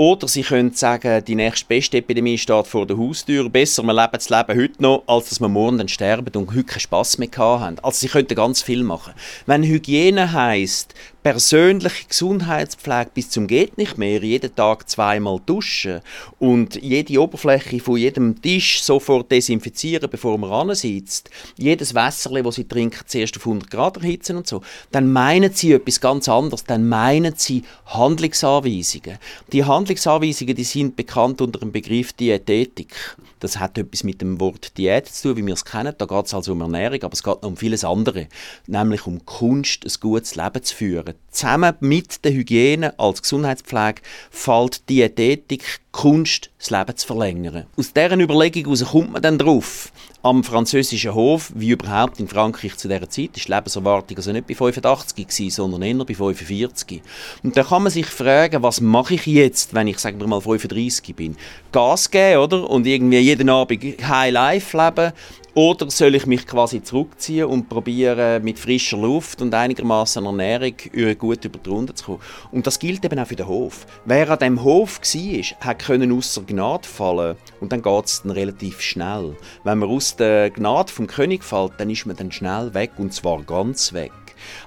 Oder 0.00 0.28
sie 0.28 0.40
können 0.40 0.72
sagen, 0.72 1.22
die 1.26 1.34
nächste 1.34 1.66
beste 1.66 1.98
Epidemie 1.98 2.38
steht 2.38 2.66
vor 2.66 2.86
der 2.86 2.96
Haustür. 2.96 3.50
Besser, 3.50 3.82
wir 3.82 3.92
leben 3.92 4.12
das 4.14 4.30
Leben 4.30 4.58
heute 4.58 4.82
noch, 4.82 5.02
als 5.06 5.28
dass 5.28 5.40
wir 5.40 5.48
morgen 5.48 5.76
dann 5.76 5.88
sterben 5.88 6.34
und 6.40 6.54
heute 6.54 6.64
keinen 6.64 6.80
Spass 6.80 7.18
mehr 7.18 7.28
haben. 7.36 7.78
Also 7.80 7.98
sie 7.98 8.08
könnten 8.08 8.34
ganz 8.34 8.62
viel 8.62 8.82
machen. 8.82 9.12
Wenn 9.44 9.62
Hygiene 9.62 10.32
heisst, 10.32 10.94
persönliche 11.22 12.06
Gesundheitspflege 12.08 13.10
bis 13.12 13.28
zum 13.28 13.46
geht 13.46 13.76
nicht 13.76 13.98
mehr, 13.98 14.22
jeden 14.22 14.54
Tag 14.54 14.88
zweimal 14.88 15.38
duschen 15.44 16.00
und 16.38 16.80
jede 16.82 17.20
Oberfläche 17.20 17.78
von 17.80 17.98
jedem 17.98 18.40
Tisch 18.40 18.82
sofort 18.82 19.30
desinfizieren, 19.30 20.08
bevor 20.08 20.38
man 20.38 20.50
ansitzt, 20.50 21.28
jedes 21.56 21.94
Wässerle, 21.94 22.42
das 22.42 22.54
sie 22.54 22.64
trinken, 22.64 23.04
zuerst 23.06 23.36
auf 23.36 23.46
100 23.46 23.70
Grad 23.70 23.96
erhitzen 23.98 24.36
und 24.36 24.46
so, 24.46 24.62
dann 24.92 25.12
meinen 25.12 25.52
sie 25.52 25.72
etwas 25.72 26.00
ganz 26.00 26.28
anderes, 26.28 26.64
dann 26.64 26.88
meinen 26.88 27.34
sie 27.36 27.64
Handlungsanweisungen. 27.86 29.18
Die 29.52 29.64
Handlungsanweisungen, 29.64 30.54
die 30.54 30.64
sind 30.64 30.96
bekannt 30.96 31.42
unter 31.42 31.58
dem 31.58 31.72
Begriff 31.72 32.14
Diätetik. 32.14 32.94
Das 33.40 33.58
hat 33.58 33.76
etwas 33.78 34.04
mit 34.04 34.20
dem 34.20 34.40
Wort 34.40 34.76
Diät 34.78 35.06
zu 35.06 35.28
tun, 35.28 35.36
wie 35.38 35.46
wir 35.46 35.54
es 35.54 35.64
kennen. 35.64 35.94
Da 35.96 36.06
geht 36.06 36.26
es 36.26 36.34
also 36.34 36.52
um 36.52 36.60
Ernährung, 36.60 37.02
aber 37.02 37.12
es 37.12 37.22
geht 37.22 37.42
noch 37.42 37.48
um 37.48 37.56
vieles 37.56 37.84
andere, 37.84 38.28
nämlich 38.66 39.06
um 39.06 39.24
Kunst, 39.24 39.84
ein 39.84 39.92
gutes 40.00 40.34
Leben 40.34 40.62
zu 40.62 40.74
führen 40.74 41.09
Zusammen 41.30 41.74
mit 41.80 42.24
der 42.24 42.32
Hygiene 42.32 42.98
als 42.98 43.22
Gesundheitspflege 43.22 44.02
fällt 44.30 44.88
Diätetik 44.88 45.80
Kunst, 45.92 46.50
das 46.58 46.70
Leben 46.70 46.96
zu 46.96 47.06
verlängern. 47.06 47.66
Aus 47.76 47.92
deren 47.92 48.20
Überlegung 48.20 48.64
heraus 48.64 48.84
kommt 48.84 49.12
man 49.12 49.22
dann 49.22 49.38
drauf, 49.38 49.92
am 50.22 50.44
französischen 50.44 51.14
Hof, 51.14 51.50
wie 51.54 51.70
überhaupt 51.70 52.20
in 52.20 52.28
Frankreich 52.28 52.76
zu 52.76 52.88
dieser 52.88 53.08
Zeit, 53.08 53.36
ist 53.36 53.48
die 53.48 53.52
Lebenserwartung 53.52 54.16
also 54.18 54.32
nicht 54.32 54.46
bei 54.46 54.54
85 54.54 55.26
gewesen, 55.26 55.50
sondern 55.50 55.82
eher 55.82 56.04
bei 56.04 56.14
45. 56.14 57.00
Und 57.42 57.56
da 57.56 57.62
kann 57.62 57.84
man 57.84 57.92
sich 57.92 58.06
fragen, 58.06 58.62
was 58.62 58.80
mache 58.80 59.14
ich 59.14 59.26
jetzt, 59.26 59.72
wenn 59.72 59.88
ich, 59.88 59.98
sagen 59.98 60.20
wir 60.20 60.26
mal, 60.26 60.40
35 60.40 61.16
bin? 61.16 61.36
Gas 61.72 62.10
geben, 62.10 62.40
oder? 62.40 62.68
Und 62.68 62.86
irgendwie 62.86 63.18
jeden 63.18 63.48
Abend 63.48 63.82
High 63.82 64.32
Life 64.32 64.76
leben 64.76 65.12
oder 65.54 65.90
soll 65.90 66.14
ich 66.14 66.26
mich 66.26 66.46
quasi 66.46 66.82
zurückziehen 66.82 67.46
und 67.46 67.68
probieren, 67.68 68.42
mit 68.42 68.58
frischer 68.58 68.96
Luft 68.96 69.42
und 69.42 69.52
einigermaßen 69.52 70.24
Ernährung 70.24 70.74
gut 71.18 71.44
über 71.44 71.58
die 71.58 71.70
Runde 71.70 71.94
zu 71.94 72.04
kommen? 72.04 72.20
Und 72.52 72.66
das 72.66 72.78
gilt 72.78 73.04
eben 73.04 73.18
auch 73.18 73.26
für 73.26 73.36
den 73.36 73.48
Hof. 73.48 73.86
Wer 74.04 74.30
an 74.30 74.38
diesem 74.38 74.62
Hof 74.62 75.00
war, 75.00 75.66
hat 75.68 75.78
können 75.80 76.12
außer 76.12 76.42
Gnade 76.42 76.86
fallen 76.86 77.36
und 77.60 77.72
dann 77.72 77.82
geht 77.82 78.04
es 78.04 78.22
dann 78.22 78.30
relativ 78.30 78.80
schnell. 78.80 79.36
Wenn 79.64 79.78
man 79.78 79.88
aus 79.88 80.16
der 80.16 80.50
Gnade 80.50 80.92
vom 80.92 81.06
König 81.06 81.42
fällt, 81.42 81.72
dann 81.78 81.90
ist 81.90 82.06
man 82.06 82.16
dann 82.16 82.30
schnell 82.30 82.72
weg 82.74 82.92
und 82.98 83.12
zwar 83.12 83.42
ganz 83.42 83.92
weg. 83.92 84.12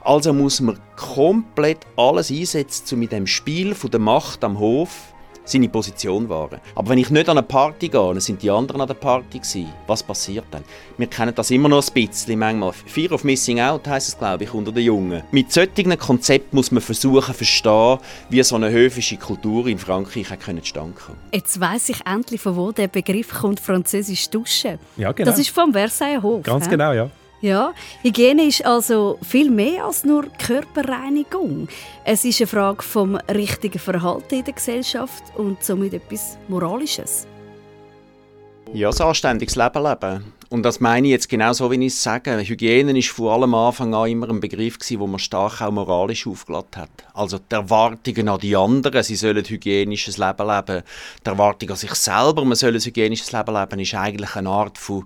Also 0.03 0.33
muss 0.33 0.61
man 0.61 0.79
komplett 0.95 1.79
alles 1.97 2.29
einsetzen, 2.29 2.95
um 2.95 2.99
mit 2.99 3.11
dem 3.11 3.27
Spiel 3.27 3.73
von 3.73 3.91
der 3.91 3.99
Macht 3.99 4.43
am 4.43 4.59
Hof 4.59 5.12
seine 5.45 5.69
Position 5.69 6.29
wahren. 6.29 6.59
Aber 6.75 6.89
wenn 6.89 6.97
ich 6.97 7.09
nicht 7.09 7.29
an 7.29 7.37
eine 7.37 7.45
Party 7.45 7.89
gehe, 7.89 7.99
dann 7.99 8.19
sind 8.19 8.41
die 8.41 8.49
anderen 8.49 8.81
an 8.81 8.87
der 8.87 8.93
Party 8.95 9.39
gewesen. 9.39 9.69
Was 9.87 10.03
passiert 10.03 10.45
dann? 10.51 10.63
Wir 10.97 11.07
kennen 11.07 11.33
das 11.35 11.51
immer 11.51 11.69
noch 11.69 11.85
ein 11.85 11.93
bisschen, 11.93 12.39
manchmal. 12.39 12.73
Fear 12.73 13.11
of 13.11 13.23
Missing 13.23 13.59
Out 13.59 13.87
heisst 13.87 14.09
es, 14.09 14.17
glaube 14.17 14.43
ich, 14.43 14.53
unter 14.53 14.71
den 14.71 14.83
Jungen. 14.83 15.23
Mit 15.31 15.51
solchen 15.51 15.97
Konzepten 15.97 16.55
muss 16.55 16.71
man 16.71 16.81
versuchen 16.81 17.25
zu 17.25 17.33
verstehen, 17.33 17.97
wie 18.29 18.43
so 18.43 18.55
eine 18.55 18.71
höfische 18.71 19.17
Kultur 19.17 19.67
in 19.67 19.77
Frankreich 19.77 20.27
zustande 20.27 20.93
kommen 20.93 21.17
Jetzt 21.31 21.59
weiss 21.59 21.89
ich 21.89 22.05
endlich, 22.05 22.41
von 22.41 22.55
wo 22.55 22.71
der 22.71 22.87
Begriff 22.87 23.33
kommt, 23.33 23.59
französisch 23.59 24.29
duschen. 24.29 24.79
Ja, 24.97 25.11
genau. 25.11 25.29
Das 25.29 25.39
ist 25.39 25.49
vom 25.49 25.73
Versailles 25.73 26.21
Hof. 26.21 26.43
Ganz 26.43 26.65
he? 26.65 26.71
genau, 26.71 26.93
ja. 26.93 27.09
Ja, 27.43 27.73
Hygiene 28.03 28.45
ist 28.45 28.65
also 28.65 29.19
viel 29.21 29.51
mehr 29.51 29.83
als 29.83 30.05
nur 30.05 30.27
Körperreinigung. 30.37 31.67
Es 32.05 32.23
ist 32.23 32.39
eine 32.39 32.47
Frage 32.47 32.81
vom 32.81 33.17
richtigen 33.17 33.79
Verhalten 33.79 34.35
in 34.35 34.45
der 34.45 34.53
Gesellschaft 34.53 35.25
und 35.35 35.61
somit 35.61 35.93
etwas 35.93 36.37
Moralisches. 36.47 37.27
Ja, 38.71 38.91
ein 38.91 39.01
anständiges 39.01 39.57
Leben 39.57 39.83
leben. 39.83 40.33
Und 40.47 40.63
das 40.63 40.79
meine 40.79 41.07
ich 41.07 41.11
jetzt 41.11 41.27
genau 41.27 41.51
so, 41.51 41.69
wie 41.69 41.85
ich 41.85 41.93
es 41.93 42.01
sage. 42.01 42.37
Hygiene 42.37 42.97
ist 42.97 43.09
vor 43.09 43.33
allem 43.33 43.53
Anfang 43.55 43.93
an 43.93 44.09
immer 44.09 44.29
ein 44.29 44.39
Begriff 44.39 44.79
gewesen, 44.79 44.99
wo 45.01 45.07
man 45.07 45.19
stark 45.19 45.61
auch 45.61 45.71
moralisch 45.71 46.25
aufgeladen 46.25 46.77
hat. 46.77 46.91
Also 47.13 47.39
die 47.39 47.55
Erwartungen 47.55 48.29
an 48.29 48.39
die 48.39 48.55
anderen, 48.55 49.03
sie 49.03 49.17
sollen 49.17 49.43
hygienisches 49.43 50.17
Leben 50.17 50.47
leben. 50.47 50.83
Die 51.25 51.29
Erwartung 51.29 51.71
an 51.71 51.75
sich 51.75 51.93
selber, 51.95 52.45
man 52.45 52.55
soll 52.55 52.73
ein 52.73 52.79
hygienisches 52.79 53.33
Leben 53.33 53.53
leben, 53.53 53.79
ist 53.81 53.95
eigentlich 53.95 54.35
eine 54.37 54.49
Art 54.49 54.77
von 54.77 55.05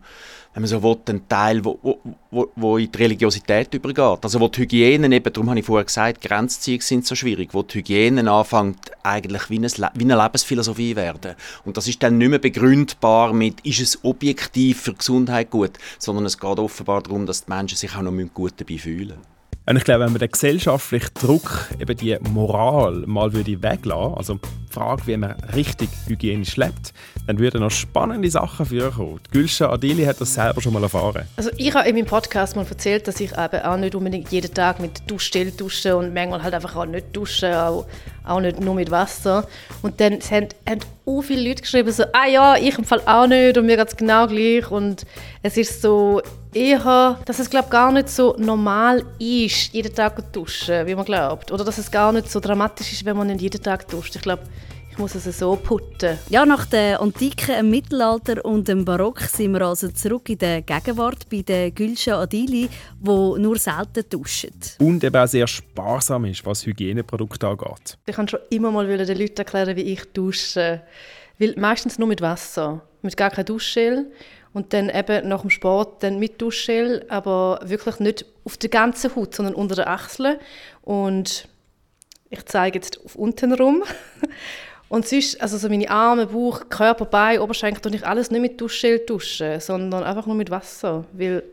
wenn 0.58 0.64
man 0.64 0.70
so 0.70 0.82
will, 0.82 0.98
ein 1.10 1.28
Teil, 1.30 1.64
wo, 1.64 2.00
wo, 2.32 2.52
wo 2.56 2.78
in 2.80 2.92
die 2.92 2.98
Religiosität 2.98 3.72
übergeht. 3.76 4.24
Also 4.24 4.40
wo 4.40 4.48
die 4.48 4.62
Hygiene 4.62 5.16
eben, 5.16 5.32
darum 5.32 5.52
habe 5.52 5.60
ich 5.60 5.66
vorher 5.68 5.86
gesagt, 5.86 6.20
Grenzziehungen 6.22 6.82
sind 6.82 7.06
so 7.06 7.14
schwierig, 7.14 7.54
wo 7.54 7.62
die 7.62 7.78
Hygiene 7.78 8.32
anfängt 8.32 8.92
eigentlich 9.04 9.52
wie 9.52 9.58
eine, 9.58 9.68
wie 9.68 10.04
eine 10.04 10.16
Lebensphilosophie 10.16 10.96
werden. 10.96 11.36
Und 11.64 11.78
das 11.78 11.88
ist 11.88 12.02
dann 12.02 12.18
nicht 12.18 12.30
mehr 12.30 12.40
begründbar 12.40 13.34
mit, 13.34 13.62
ist 13.62 13.82
es 13.82 14.04
objektiv 14.04 14.82
für 14.82 14.96
Gesundheit 14.96 15.52
gut, 15.52 15.74
sondern 16.00 16.26
es 16.26 16.40
geht 16.40 16.58
offenbar 16.58 17.04
darum, 17.04 17.28
dass 17.28 17.46
die 17.46 17.52
Menschen 17.52 17.78
sich 17.78 17.96
auch 17.96 18.02
noch 18.02 18.34
gut 18.34 18.54
dabei 18.58 18.80
fühlen 18.80 19.37
und 19.70 19.76
ich 19.76 19.84
glaube, 19.84 20.06
wenn 20.06 20.14
man 20.14 20.20
den 20.20 20.32
gesellschaftlichen 20.32 21.14
Druck, 21.16 21.68
eben 21.78 21.98
die 21.98 22.18
Moral 22.30 23.04
mal 23.06 23.34
würde 23.34 23.62
weglassen, 23.62 24.14
also 24.16 24.36
die 24.36 24.74
Frage, 24.74 25.02
wie 25.08 25.18
man 25.18 25.32
richtig 25.54 25.90
hygienisch 26.08 26.56
lebt, 26.56 26.94
dann 27.26 27.38
würden 27.38 27.60
noch 27.60 27.72
spannende 27.72 28.30
Sachen 28.32 28.66
vorkommen. 28.66 29.20
Gülscha 29.30 29.70
Adili 29.70 30.06
hat 30.06 30.22
das 30.22 30.34
selber 30.34 30.62
schon 30.62 30.72
mal 30.72 30.84
erfahren. 30.84 31.26
Also 31.36 31.50
ich 31.58 31.76
habe 31.76 31.90
in 31.90 31.96
meinem 31.96 32.06
Podcast 32.06 32.56
mal 32.56 32.66
erzählt, 32.66 33.10
dass 33.10 33.20
ich 33.20 33.32
eben 33.34 33.62
auch 33.62 33.76
nicht 33.76 33.94
unbedingt 33.94 34.32
jeden 34.32 34.54
Tag 34.54 34.80
mit 34.80 35.02
Duschgel 35.06 35.52
dusche 35.52 35.98
und 35.98 36.14
manchmal 36.14 36.44
halt 36.44 36.54
einfach 36.54 36.78
auch 36.78 36.86
nicht 36.86 37.08
dusche, 37.14 37.62
auch, 37.62 37.86
auch 38.28 38.40
nicht 38.40 38.60
nur 38.60 38.76
mit 38.76 38.92
Wasser. 38.92 39.48
Und 39.82 40.00
dann 40.00 40.20
haben, 40.32 40.50
haben 40.68 40.80
auch 41.06 41.22
viele 41.22 41.48
Leute 41.48 41.62
geschrieben, 41.62 41.92
so, 41.92 42.04
ah 42.14 42.28
ja, 42.28 42.56
ich 42.58 42.78
im 42.78 42.84
Fall 42.84 43.02
auch 43.06 43.28
nicht 43.28 43.58
und 43.58 43.66
mir 43.66 43.78
geht 43.78 43.88
es 43.88 43.98
genau 43.98 44.28
gleich. 44.28 44.70
Und 44.70 45.06
es 45.44 45.58
ist 45.58 45.82
so, 45.82 46.22
eher, 46.58 47.20
dass 47.26 47.40
es 47.40 47.50
glaube 47.50 47.70
gar 47.70 47.92
nicht 47.92 48.10
so 48.10 48.36
normal 48.38 49.04
ist, 49.20 49.74
jeden 49.74 49.94
Tag 49.94 50.18
zu 50.18 50.24
duschen, 50.32 50.88
wie 50.88 50.96
man 50.96 51.06
glaubt. 51.06 51.52
Oder 51.52 51.64
dass 51.64 51.78
es 51.78 51.92
gar 51.92 52.12
nicht 52.12 52.30
so 52.30 52.40
dramatisch 52.40 52.92
ist, 52.94 53.06
wenn 53.06 53.18
man 53.18 53.28
nicht 53.28 53.42
jeden 53.42 53.62
Tag 53.62 53.88
duscht. 53.88 54.16
Ich 54.16 54.22
glaube, 54.22 54.44
muss 54.98 55.16
es 55.16 55.38
so 55.38 55.56
putten. 55.56 56.18
Ja, 56.30 56.46
nach 56.46 56.66
der 56.66 57.00
Antike, 57.02 57.54
dem 57.54 57.70
Mittelalter 57.70 58.44
und 58.44 58.68
dem 58.68 58.84
Barock 58.84 59.22
sind 59.22 59.54
wir 59.54 59.62
also 59.62 59.90
zurück 59.90 60.30
in 60.30 60.38
der 60.40 60.62
Gegenwart 60.62 61.30
bei 61.30 61.42
den 61.42 61.74
Gülscha 61.74 62.20
Adili, 62.20 62.70
wo 63.00 63.38
nur 63.38 63.58
selten 63.58 64.04
duschen. 64.10 64.54
Und 64.80 65.04
eben 65.04 65.16
auch 65.16 65.28
sehr 65.28 65.48
sparsam 65.48 66.26
ist, 66.26 66.46
was 66.46 66.66
Hygieneprodukte 66.66 67.48
angeht. 67.48 67.98
Ich 68.06 68.16
kann 68.16 68.28
schon 68.28 68.40
immer 68.50 68.72
mal 68.72 68.88
den 68.88 69.18
Leuten 69.18 69.38
erklären, 69.38 69.76
wie 69.76 69.94
ich 69.94 70.04
dusche. 70.14 70.82
Weil 71.38 71.54
meistens 71.58 72.00
nur 72.00 72.08
mit 72.08 72.22
Wasser, 72.22 72.82
mit 73.02 73.16
gar 73.16 73.30
kein 73.30 73.46
Duschgel 73.46 74.12
und 74.54 74.74
dann 74.74 74.90
eben 74.90 75.28
nach 75.28 75.42
dem 75.42 75.52
Sport 75.52 76.02
dann 76.02 76.18
mit 76.18 76.42
Duschgel, 76.42 77.06
aber 77.10 77.60
wirklich 77.64 78.00
nicht 78.00 78.26
auf 78.44 78.58
der 78.58 78.70
ganzen 78.70 79.16
Haut, 79.16 79.36
sondern 79.36 79.54
unter 79.54 79.76
den 79.76 79.86
Achseln. 79.86 80.38
Und 80.82 81.48
ich 82.30 82.44
zeige 82.46 82.80
jetzt 82.80 83.04
auf 83.06 83.16
unten 83.16 83.54
rum. 83.54 83.84
Und 84.90 85.08
sonst, 85.08 85.42
also 85.42 85.58
so 85.58 85.68
meine 85.70 85.90
Arme, 85.90 86.28
Bauch, 86.28 86.70
Körper, 86.70 87.06
Beine, 87.06 87.42
Oberschenkel, 87.42 87.82
tue 87.82 87.96
ich 87.96 88.06
alles 88.06 88.32
nicht 88.32 88.42
mit 88.42 88.62
Duschgel 88.62 89.00
duschen, 89.00 89.60
sondern 89.60 90.04
einfach 90.04 90.26
nur 90.26 90.36
mit 90.36 90.50
Wasser, 90.50 91.06
weil 91.12 91.44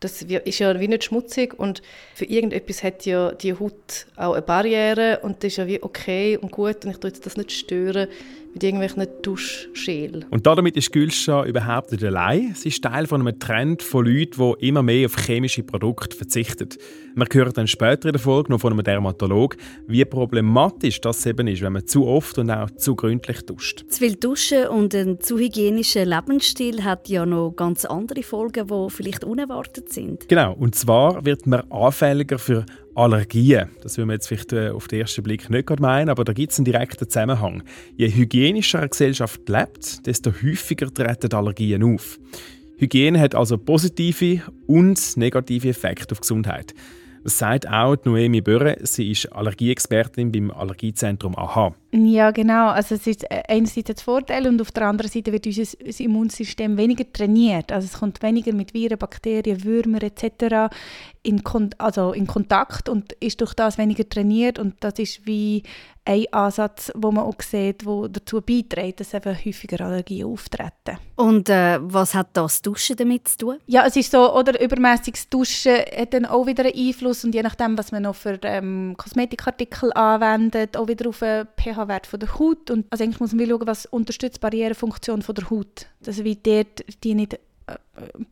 das 0.00 0.20
ist 0.20 0.58
ja 0.58 0.80
wie 0.80 0.88
nicht 0.88 1.04
schmutzig 1.04 1.58
und 1.58 1.80
für 2.14 2.24
irgendetwas 2.24 2.82
hat 2.82 3.06
ja 3.06 3.32
die 3.32 3.54
Haut 3.54 4.06
auch 4.16 4.32
eine 4.32 4.42
Barriere 4.42 5.20
und 5.22 5.44
das 5.44 5.52
ist 5.52 5.56
ja 5.58 5.66
wie 5.66 5.82
okay 5.82 6.36
und 6.36 6.50
gut 6.50 6.84
und 6.84 6.90
ich 6.90 6.96
tue 6.98 7.12
das 7.12 7.36
nicht 7.36 7.52
stören 7.52 8.08
mit 8.52 8.62
irgendwelchen 8.62 9.06
Duschschälen. 9.22 10.24
Und 10.30 10.46
damit 10.46 10.76
ist 10.76 10.92
Gülscha 10.92 11.44
überhaupt 11.44 11.92
nicht 11.92 12.04
allein. 12.04 12.54
Sie 12.54 12.68
ist 12.68 12.82
Teil 12.82 13.06
von 13.06 13.20
einem 13.20 13.38
Trend 13.38 13.82
von 13.82 14.04
Leuten, 14.04 14.54
die 14.60 14.68
immer 14.68 14.82
mehr 14.82 15.06
auf 15.06 15.16
chemische 15.16 15.62
Produkte 15.62 16.16
verzichten. 16.16 16.68
Wir 17.14 17.26
hören 17.30 17.52
dann 17.54 17.66
später 17.66 18.08
in 18.08 18.12
der 18.12 18.20
Folge 18.20 18.52
noch 18.52 18.60
von 18.60 18.72
einem 18.72 18.84
Dermatologen, 18.84 19.58
wie 19.86 20.04
problematisch 20.04 21.00
das 21.00 21.24
eben 21.26 21.46
ist, 21.46 21.62
wenn 21.62 21.72
man 21.72 21.86
zu 21.86 22.06
oft 22.06 22.38
und 22.38 22.50
auch 22.50 22.70
zu 22.70 22.96
gründlich 22.96 23.42
duscht. 23.42 23.84
Zu 23.88 23.98
viel 23.98 24.16
Duschen 24.16 24.66
und 24.68 24.94
ein 24.94 25.20
zu 25.20 25.38
hygienischer 25.38 26.04
Lebensstil 26.04 26.84
hat 26.84 27.08
ja 27.08 27.26
noch 27.26 27.52
ganz 27.52 27.84
andere 27.84 28.22
Folgen, 28.22 28.66
die 28.66 28.90
vielleicht 28.90 29.24
unerwartet 29.24 29.92
sind. 29.92 30.28
Genau, 30.28 30.54
und 30.54 30.74
zwar 30.74 31.24
wird 31.24 31.46
man 31.46 31.62
anfälliger 31.70 32.38
für 32.38 32.64
Allergien. 32.94 33.68
Das 33.82 33.96
will 33.96 34.06
man 34.06 34.14
jetzt 34.14 34.28
vielleicht 34.28 34.52
äh, 34.52 34.70
auf 34.70 34.88
den 34.88 35.00
ersten 35.00 35.22
Blick 35.22 35.48
nicht 35.48 35.66
gerade 35.66 35.82
meinen, 35.82 36.08
aber 36.08 36.24
da 36.24 36.32
gibt 36.32 36.52
es 36.52 36.58
einen 36.58 36.66
direkten 36.66 37.08
Zusammenhang. 37.08 37.62
Je 37.96 38.08
hygienischer 38.08 38.80
eine 38.80 38.88
Gesellschaft 38.88 39.48
lebt, 39.48 40.06
desto 40.06 40.30
häufiger 40.30 40.92
treten 40.92 41.32
Allergien 41.32 41.82
auf. 41.82 42.18
Hygiene 42.76 43.20
hat 43.20 43.34
also 43.34 43.58
positive 43.58 44.42
und 44.66 45.16
negative 45.16 45.68
Effekte 45.68 46.12
auf 46.12 46.20
Gesundheit. 46.20 46.74
Das 47.22 47.38
sagt 47.38 47.68
auch 47.68 47.96
Noemi 48.04 48.40
Börre. 48.40 48.78
Sie 48.82 49.10
ist 49.12 49.32
Allergieexpertin 49.32 50.32
beim 50.32 50.50
Allergiezentrum 50.50 51.36
AHA. 51.36 51.74
Ja, 51.94 52.30
genau. 52.30 52.68
Also 52.68 52.94
es 52.94 53.06
ist 53.06 53.24
äh, 53.24 53.42
einerseits 53.48 53.90
ein 53.90 53.96
Vorteil 53.96 54.46
und 54.46 54.60
auf 54.62 54.72
der 54.72 54.86
anderen 54.86 55.10
Seite 55.10 55.30
wird 55.30 55.46
unser 55.46 56.00
Immunsystem 56.00 56.78
weniger 56.78 57.04
trainiert. 57.12 57.70
Also 57.70 57.86
es 57.86 58.00
kommt 58.00 58.22
weniger 58.22 58.54
mit 58.54 58.72
Viren, 58.72 58.98
Bakterien, 58.98 59.62
Würmer 59.62 60.02
etc. 60.02 60.74
In, 61.22 61.44
Kon 61.44 61.70
also 61.76 62.12
in 62.12 62.26
Kontakt 62.26 62.88
und 62.88 63.12
ist 63.20 63.42
durch 63.42 63.52
das 63.52 63.76
weniger 63.76 64.08
trainiert 64.08 64.58
und 64.58 64.76
das 64.80 64.98
ist 64.98 65.26
wie 65.26 65.64
ein 66.04 66.24
Ansatz, 66.32 66.90
wo 66.96 67.12
man 67.12 67.24
auch 67.24 67.40
sieht, 67.40 67.86
der 67.86 68.08
dazu 68.08 68.40
beiträgt, 68.40 69.00
dass 69.00 69.14
eben 69.14 69.36
häufiger 69.36 69.84
Allergien 69.84 70.26
auftreten. 70.26 70.98
Und 71.14 71.48
äh, 71.48 71.78
was 71.80 72.14
hat 72.14 72.28
das 72.32 72.60
Duschen 72.60 72.96
damit 72.96 73.28
zu 73.28 73.38
tun? 73.38 73.58
Ja, 73.66 73.86
es 73.86 73.94
ist 73.94 74.10
so, 74.10 74.34
oder 74.34 74.60
übermäßiges 74.60 75.28
Duschen 75.28 75.76
hat 75.96 76.12
dann 76.12 76.26
auch 76.26 76.46
wieder 76.46 76.64
einen 76.64 76.74
Einfluss 76.74 77.24
und 77.24 77.34
je 77.34 77.42
nachdem, 77.42 77.78
was 77.78 77.92
man 77.92 78.02
noch 78.02 78.16
für 78.16 78.38
ähm, 78.42 78.94
Kosmetikartikel 78.96 79.92
anwendet, 79.92 80.76
auch 80.76 80.88
wieder 80.88 81.08
auf 81.08 81.20
den 81.20 81.46
pH-Wert 81.86 82.22
der 82.22 82.38
Haut. 82.38 82.70
Und 82.70 82.86
also 82.90 83.04
eigentlich 83.04 83.20
muss 83.20 83.32
man 83.32 83.48
schauen, 83.48 83.66
was 83.66 83.86
unterstützt 83.86 84.36
die 84.36 84.40
Barrierefunktion 84.40 85.20
der 85.20 85.50
Haut. 85.50 85.86
Also 86.06 86.24
wie 86.24 86.36
dort 86.36 86.84
die 87.04 87.14
nicht 87.14 87.34
äh, 87.34 87.76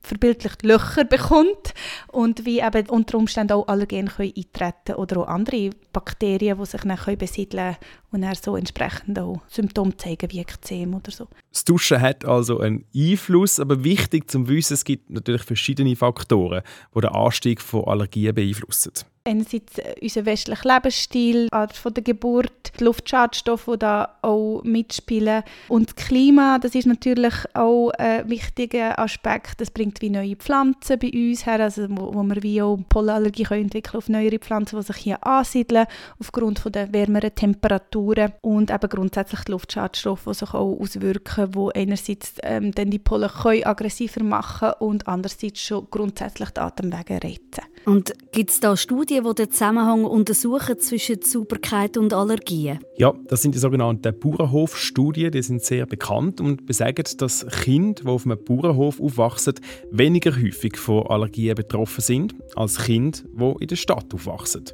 verbildlicht 0.02 0.62
Löcher 0.64 1.04
bekommt 1.04 1.74
und 2.08 2.44
wie 2.46 2.60
eben 2.60 2.88
unter 2.88 3.18
Umständen 3.18 3.52
auch 3.52 3.68
Allergen 3.68 4.08
können 4.08 4.32
eintreten 4.36 4.94
oder 4.96 5.18
auch 5.18 5.28
andere 5.28 5.70
Bakterien, 5.92 6.58
die 6.58 6.66
sich 6.66 6.80
dann 6.80 6.96
können 6.96 7.18
besiedeln 7.18 7.76
und 8.10 8.22
dann 8.22 8.34
so 8.34 8.56
entsprechend 8.56 9.18
auch 9.18 9.40
Symptome 9.48 9.96
zeigen 9.96 10.30
wie 10.32 10.40
Ekzem 10.40 10.94
oder 10.94 11.10
so. 11.10 11.28
Das 11.52 11.64
Duschen 11.64 12.00
hat 12.00 12.24
also 12.24 12.58
einen 12.58 12.84
Einfluss, 12.94 13.60
aber 13.60 13.84
wichtig 13.84 14.30
zum 14.30 14.48
Wissen, 14.48 14.74
es 14.74 14.84
gibt 14.84 15.10
natürlich 15.10 15.42
verschiedene 15.42 15.94
Faktoren, 15.94 16.62
die 16.94 17.00
den 17.00 17.10
Anstieg 17.10 17.60
von 17.60 17.84
Allergien 17.84 18.34
beeinflussen. 18.34 18.92
Einerseits 19.30 19.78
äh, 19.78 19.94
unser 20.02 20.26
westlicher 20.26 20.74
Lebensstil, 20.74 21.48
Art 21.52 21.76
von 21.76 21.94
der 21.94 22.02
Geburt, 22.02 22.72
die 22.78 22.84
Luftschadstoffe, 22.84 23.66
die 23.72 23.78
da 23.78 24.16
auch 24.22 24.62
mitspielen 24.64 25.42
und 25.68 25.88
das 25.88 26.06
Klima, 26.06 26.58
das 26.58 26.74
ist 26.74 26.86
natürlich 26.86 27.34
auch 27.54 27.90
ein 27.90 28.28
wichtiger 28.28 28.98
Aspekt. 28.98 29.60
Das 29.60 29.70
bringt 29.70 30.00
wie 30.00 30.10
neue 30.10 30.36
Pflanzen 30.36 30.98
bei 30.98 31.10
uns 31.12 31.46
her, 31.46 31.60
also 31.60 31.86
wo, 31.90 32.14
wo 32.14 32.22
wir 32.22 32.42
wie 32.42 32.62
auch 32.62 32.78
Pollenallergie 32.88 33.44
können 33.44 33.64
entwickeln 33.64 33.98
auf 33.98 34.08
neuere 34.08 34.38
Pflanzen, 34.38 34.78
die 34.78 34.86
sich 34.86 34.96
hier 34.96 35.24
ansiedeln 35.26 35.86
aufgrund 36.18 36.58
von 36.58 36.72
der 36.72 36.92
wärmeren 36.92 37.34
Temperaturen 37.34 38.32
und 38.40 38.70
eben 38.70 38.88
grundsätzlich 38.88 39.40
die 39.44 39.52
Luftschadstoffe, 39.52 40.24
die 40.26 40.34
sich 40.34 40.54
auch 40.54 40.78
auswirken, 40.80 41.54
wo 41.54 41.70
einerseits 41.70 42.34
ähm, 42.42 42.72
dann 42.72 42.90
die 42.90 42.98
Pollen 42.98 43.30
aggressiver 43.64 44.22
machen 44.22 44.72
und 44.80 45.06
andererseits 45.06 45.60
schon 45.60 45.86
grundsätzlich 45.90 46.50
die 46.50 46.60
Atemwege 46.60 47.14
retten. 47.14 47.64
Und 47.86 48.12
gibt 48.32 48.50
es 48.50 48.60
da 48.60 48.76
Studien, 48.76 49.24
die 49.24 49.34
den 49.34 49.50
Zusammenhang 49.50 50.04
untersuchen 50.04 50.78
zwischen 50.78 51.22
Sauberkeit 51.22 51.96
und 51.96 52.12
Allergien? 52.12 52.78
Ja, 52.96 53.14
das 53.28 53.42
sind 53.42 53.54
die 53.54 53.58
sogenannten 53.58 54.18
Bauernhof-Studien. 54.18 55.32
Die 55.32 55.42
sind 55.42 55.62
sehr 55.62 55.86
bekannt 55.86 56.40
und 56.40 56.66
besagen, 56.66 57.04
dass 57.16 57.46
Kinder, 57.64 58.02
die 58.02 58.08
auf 58.08 58.26
einem 58.26 58.38
Bauernhof 58.44 59.00
aufwachsen, 59.00 59.54
weniger 59.90 60.36
häufig 60.36 60.76
von 60.76 61.06
Allergien 61.06 61.54
betroffen 61.54 62.02
sind 62.02 62.34
als 62.54 62.78
Kinder, 62.78 63.18
die 63.32 63.62
in 63.62 63.68
der 63.68 63.76
Stadt 63.76 64.12
aufwachsen. 64.12 64.64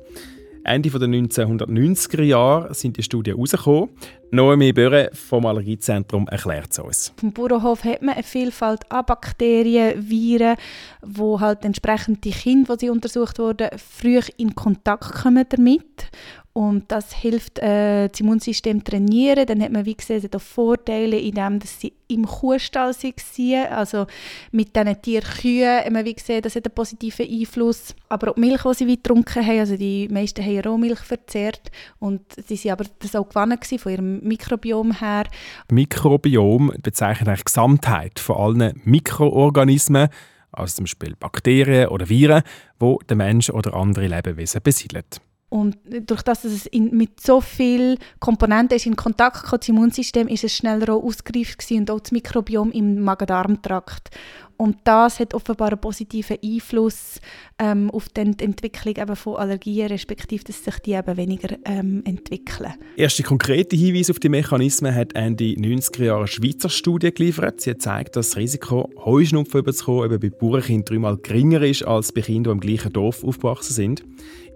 Ende 0.65 0.91
der 0.91 1.09
1990er 1.09 2.25
Jahre 2.25 2.75
sind 2.75 2.97
die 2.97 3.05
Studien 3.05 3.37
herausgekommen. 3.37 3.91
Noemi 4.31 4.73
Böre 4.73 5.11
vom 5.13 5.47
Allergiezentrum 5.47 6.27
erklärt 6.29 6.73
es 6.73 6.79
uns. 6.79 7.13
Dem 7.23 7.33
Bauernhof 7.33 7.85
hat 7.85 8.03
man 8.03 8.15
eine 8.15 8.25
Vielfalt 8.25 8.91
an 8.91 9.07
Bakterien, 9.07 10.11
Viren, 10.11 10.57
wo 11.03 11.41
halt 11.41 11.65
entsprechend 11.65 12.25
die 12.25 12.33
Kinder, 12.33 12.77
die 12.77 12.87
sie 12.87 12.91
untersucht 12.91 13.39
wurden, 13.39 13.69
früh 13.79 14.21
in 14.37 14.55
Kontakt 14.55 15.13
kommen 15.13 15.45
damit 15.49 16.11
und 16.57 16.91
das 16.91 17.13
hilft, 17.13 17.59
äh, 17.59 18.09
das 18.09 18.19
Immunsystem 18.19 18.83
trainieren. 18.83 19.45
Dann 19.45 19.63
hat 19.63 19.73
man, 19.73 19.85
wie 19.85 19.95
gesehen, 19.95 20.27
auch 20.35 20.41
Vorteile 20.41 21.19
in 21.19 21.35
dass 21.35 21.79
sie 21.79 21.93
im 22.09 22.25
Kuhstall 22.25 22.95
waren. 22.95 23.73
Also 23.75 24.07
mit 24.53 24.75
diesen 24.75 25.03
Tierkühen 25.03 25.85
haben 25.85 25.95
wir 25.97 26.05
wie 26.07 26.15
gesehen, 26.15 26.41
das 26.41 26.57
hat 26.57 26.65
einen 26.65 26.75
positiven 26.75 27.29
Einfluss. 27.29 27.95
Aber 28.09 28.31
auch 28.31 28.35
die 28.37 28.41
Milch, 28.41 28.63
die 28.63 28.73
sie 28.73 28.89
weit 28.89 29.05
getrunken 29.05 29.47
haben, 29.47 29.59
also 29.59 29.77
die 29.77 30.09
meisten 30.09 30.43
haben 30.43 30.61
Rohmilch 30.61 31.01
verzehrt. 31.01 31.71
Und 31.99 32.23
sie 32.47 32.57
waren 32.65 32.73
aber 32.73 32.85
das 33.01 33.15
auch 33.15 33.29
gewonnen 33.29 33.59
von 33.63 33.93
ihrem 33.93 34.16
Mikrobiom 34.23 35.01
her. 35.01 35.25
Mikrobiom 35.71 36.73
bezeichnet 36.83 37.29
eigentlich 37.29 37.41
die 37.41 37.45
Gesamtheit 37.45 38.19
von 38.19 38.37
allen 38.37 38.81
Mikroorganismen, 38.85 40.09
also 40.53 40.77
zum 40.77 40.85
Beispiel 40.85 41.17
Bakterien 41.17 41.89
oder 41.89 42.09
Viren, 42.09 42.43
die 42.81 42.97
der 43.09 43.17
Mensch 43.17 43.51
oder 43.51 43.75
andere 43.75 44.07
Lebewesen 44.07 44.61
besiedeln. 44.63 45.05
Und 45.49 45.79
durch 45.87 46.23
das, 46.23 46.43
dass 46.43 46.53
es 46.53 46.67
in, 46.67 46.97
mit 46.97 47.21
so 47.21 47.41
vielen 47.41 47.99
Komponenten 48.19 48.77
ist 48.77 48.87
in 48.87 48.97
Kontakt 48.97 49.45
kam, 49.45 49.61
das 49.61 49.69
Immunsystem, 49.69 50.27
ist 50.27 50.43
es 50.43 50.57
schneller 50.57 50.93
auch 50.93 51.05
ausgereift 51.05 51.71
und 51.71 51.91
auch 51.91 52.01
das 52.01 52.11
Mikrobiom 52.11 52.73
im 52.73 53.01
Magen-Darm-Trakt. 53.01 54.11
Und 54.57 54.79
das 54.85 55.21
hat 55.21 55.35
offenbar 55.35 55.69
einen 55.69 55.81
positiven 55.81 56.39
Einfluss 56.43 57.21
ähm, 57.59 57.91
auf 57.91 58.09
die 58.09 58.21
Entwicklung 58.21 58.97
eben 58.97 59.17
von 59.17 59.37
Allergien, 59.37 59.89
respektive 59.89 60.45
dass 60.45 60.65
sich 60.65 60.79
die 60.81 60.93
eben 60.93 61.17
weniger 61.17 61.57
ähm, 61.65 62.03
entwickeln. 62.05 62.75
Erste 62.97 63.23
konkrete 63.23 63.77
Hinweise 63.77 64.13
auf 64.13 64.19
die 64.19 64.29
Mechanismen 64.29 64.95
hat 64.95 65.15
Ende 65.15 65.45
90er 65.45 66.05
Jahre 66.05 66.27
Schweizer 66.27 66.69
Studie 66.69 67.13
geliefert. 67.13 67.61
Sie 67.61 67.71
hat 67.71 67.77
gezeigt, 67.79 68.17
dass 68.17 68.31
das 68.31 68.37
Risiko, 68.37 68.91
Heuschnupfen 69.05 69.61
überzukommen, 69.61 70.11
eben 70.11 70.21
bei 70.21 70.31
Bauernkindern 70.31 70.85
dreimal 70.85 71.17
geringer 71.19 71.63
ist 71.63 71.83
als 71.85 72.13
bei 72.13 72.23
Kindern, 72.23 72.61
die 72.61 72.67
im 72.67 72.77
gleichen 72.77 72.93
Dorf 72.93 73.25
aufgewachsen 73.25 73.75
sind. 73.75 74.05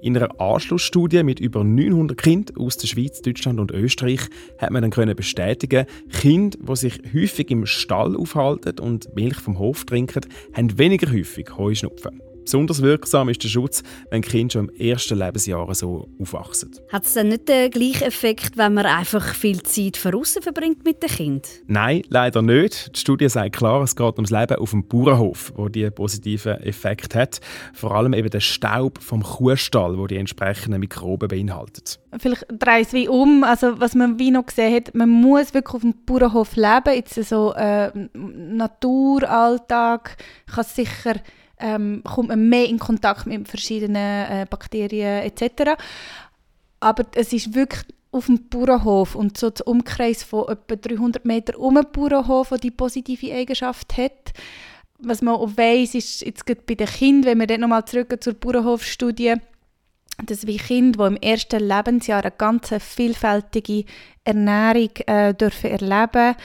In 0.03 0.17
einer 0.17 0.41
Anschlussstudie 0.41 1.23
mit 1.23 1.41
über 1.41 1.63
900 1.63 2.17
Kindern 2.17 2.57
aus 2.57 2.79
der 2.79 2.87
Schweiz, 2.87 3.21
Deutschland 3.21 3.61
und 3.61 3.71
Österreich 3.71 4.21
hat 4.57 4.71
man 4.71 4.81
dann 4.81 4.91
können 4.91 5.15
bestätigen, 5.15 5.85
Kinder, 6.11 6.59
die 6.59 6.77
sich 6.77 7.01
häufig 7.15 7.51
im 7.51 7.67
Stall 7.67 8.17
aufhalten 8.17 8.79
und 8.79 9.15
Milch 9.15 9.37
vom 9.37 9.59
Hof 9.59 9.85
trinken, 9.85 10.23
haben 10.55 10.79
weniger 10.79 11.13
häufig 11.13 11.57
Heuschnupfen. 11.57 12.30
Besonders 12.45 12.83
wirksam 12.83 13.29
ist 13.29 13.43
der 13.43 13.49
Schutz, 13.49 13.83
wenn 14.11 14.23
Kinder 14.23 14.53
schon 14.53 14.69
im 14.69 14.77
ersten 14.77 15.19
Lebensjahr 15.19 15.73
so 15.75 16.09
aufwachsen. 16.21 16.71
Hat 16.91 17.05
es 17.05 17.15
dann 17.15 17.29
nicht 17.29 17.49
den 17.49 17.71
gleichen 17.71 18.05
Effekt, 18.05 18.57
wenn 18.57 18.75
man 18.75 18.87
einfach 18.87 19.35
viel 19.35 19.63
Zeit 19.63 19.99
draußen 20.03 20.43
verbringt 20.43 20.85
mit 20.85 21.03
den 21.03 21.09
Kindern? 21.09 21.51
Nein, 21.67 22.03
leider 22.09 22.43
nicht. 22.43 22.97
Die 22.97 23.01
Studie 23.01 23.29
sagt 23.29 23.57
klar, 23.57 23.83
es 23.83 23.95
geht 23.95 24.17
ums 24.17 24.31
Leben 24.31 24.57
auf 24.57 24.71
dem 24.71 24.87
Bauernhof, 24.87 25.53
wo 25.57 25.69
die 25.69 25.91
positiven 25.91 26.61
Effekt 26.63 27.15
hat. 27.15 27.41
Vor 27.73 27.95
allem 27.95 28.15
eben 28.15 28.31
der 28.31 28.41
Staub 28.41 29.03
vom 29.03 29.23
Kuhstall, 29.23 29.99
wo 29.99 30.07
die 30.07 30.17
entsprechenden 30.17 30.81
Mikroben 30.81 31.29
beinhaltet. 31.29 32.01
Vielleicht 32.19 32.47
drehe 32.51 32.81
ich 32.81 32.89
es 32.89 32.93
wie 32.93 33.09
um, 33.09 33.45
also 33.45 33.81
was 33.81 33.95
man 33.95 34.19
wie 34.19 34.31
noch 34.31 34.47
gesehen 34.47 34.75
hat, 34.75 34.95
man 34.95 35.09
muss 35.09 35.55
wirklich 35.55 35.75
auf 35.75 35.83
dem 35.83 35.95
Bauernhof 36.05 36.57
leben. 36.57 36.95
Jetzt 36.95 37.15
so 37.29 37.53
äh, 37.55 37.91
Naturalltag 38.15 40.17
kann 40.47 40.65
sicher 40.65 41.15
ähm, 41.61 42.03
kommt 42.05 42.29
man 42.29 42.49
mehr 42.49 42.69
in 42.69 42.79
Kontakt 42.79 43.27
mit 43.27 43.49
verschiedenen 43.49 43.97
äh, 43.97 44.47
Bakterien 44.49 45.23
etc. 45.23 45.81
Aber 46.81 47.05
es 47.15 47.33
ist 47.33 47.55
wirklich 47.55 47.85
auf 48.13 48.27
dem 48.27 48.49
Bauernhof 48.49 49.15
und 49.15 49.39
so 49.39 49.51
der 49.51 49.67
Umkreis 49.67 50.23
von 50.23 50.49
etwa 50.49 50.77
300 50.77 51.25
Meter 51.25 51.59
um 51.59 51.77
den 51.77 51.87
Bauernhof, 51.93 52.49
der 52.49 52.59
die 52.59 52.71
positive 52.71 53.33
Eigenschaft 53.33 53.97
hat. 53.97 54.33
Was 54.99 55.23
man 55.23 55.35
auch 55.35 55.57
weiss, 55.57 55.95
ist 55.95 56.23
jetzt 56.23 56.45
bei 56.45 56.75
den 56.75 56.87
Kindern, 56.87 57.33
wenn 57.33 57.39
wir 57.39 57.47
dann 57.47 57.61
nochmal 57.61 57.85
zurück 57.85 58.15
zur 58.21 58.35
Bauernhofstudie, 58.35 59.37
dass 60.27 60.47
wir 60.47 60.59
Kinder, 60.59 61.09
die 61.09 61.15
im 61.15 61.23
ersten 61.23 61.67
Lebensjahr 61.67 62.23
eine 62.23 62.33
ganz 62.33 62.75
vielfältige 62.79 63.85
Ernährung 64.25 64.91
äh, 65.07 65.35
dürfen 65.35 65.71
erleben 65.71 66.37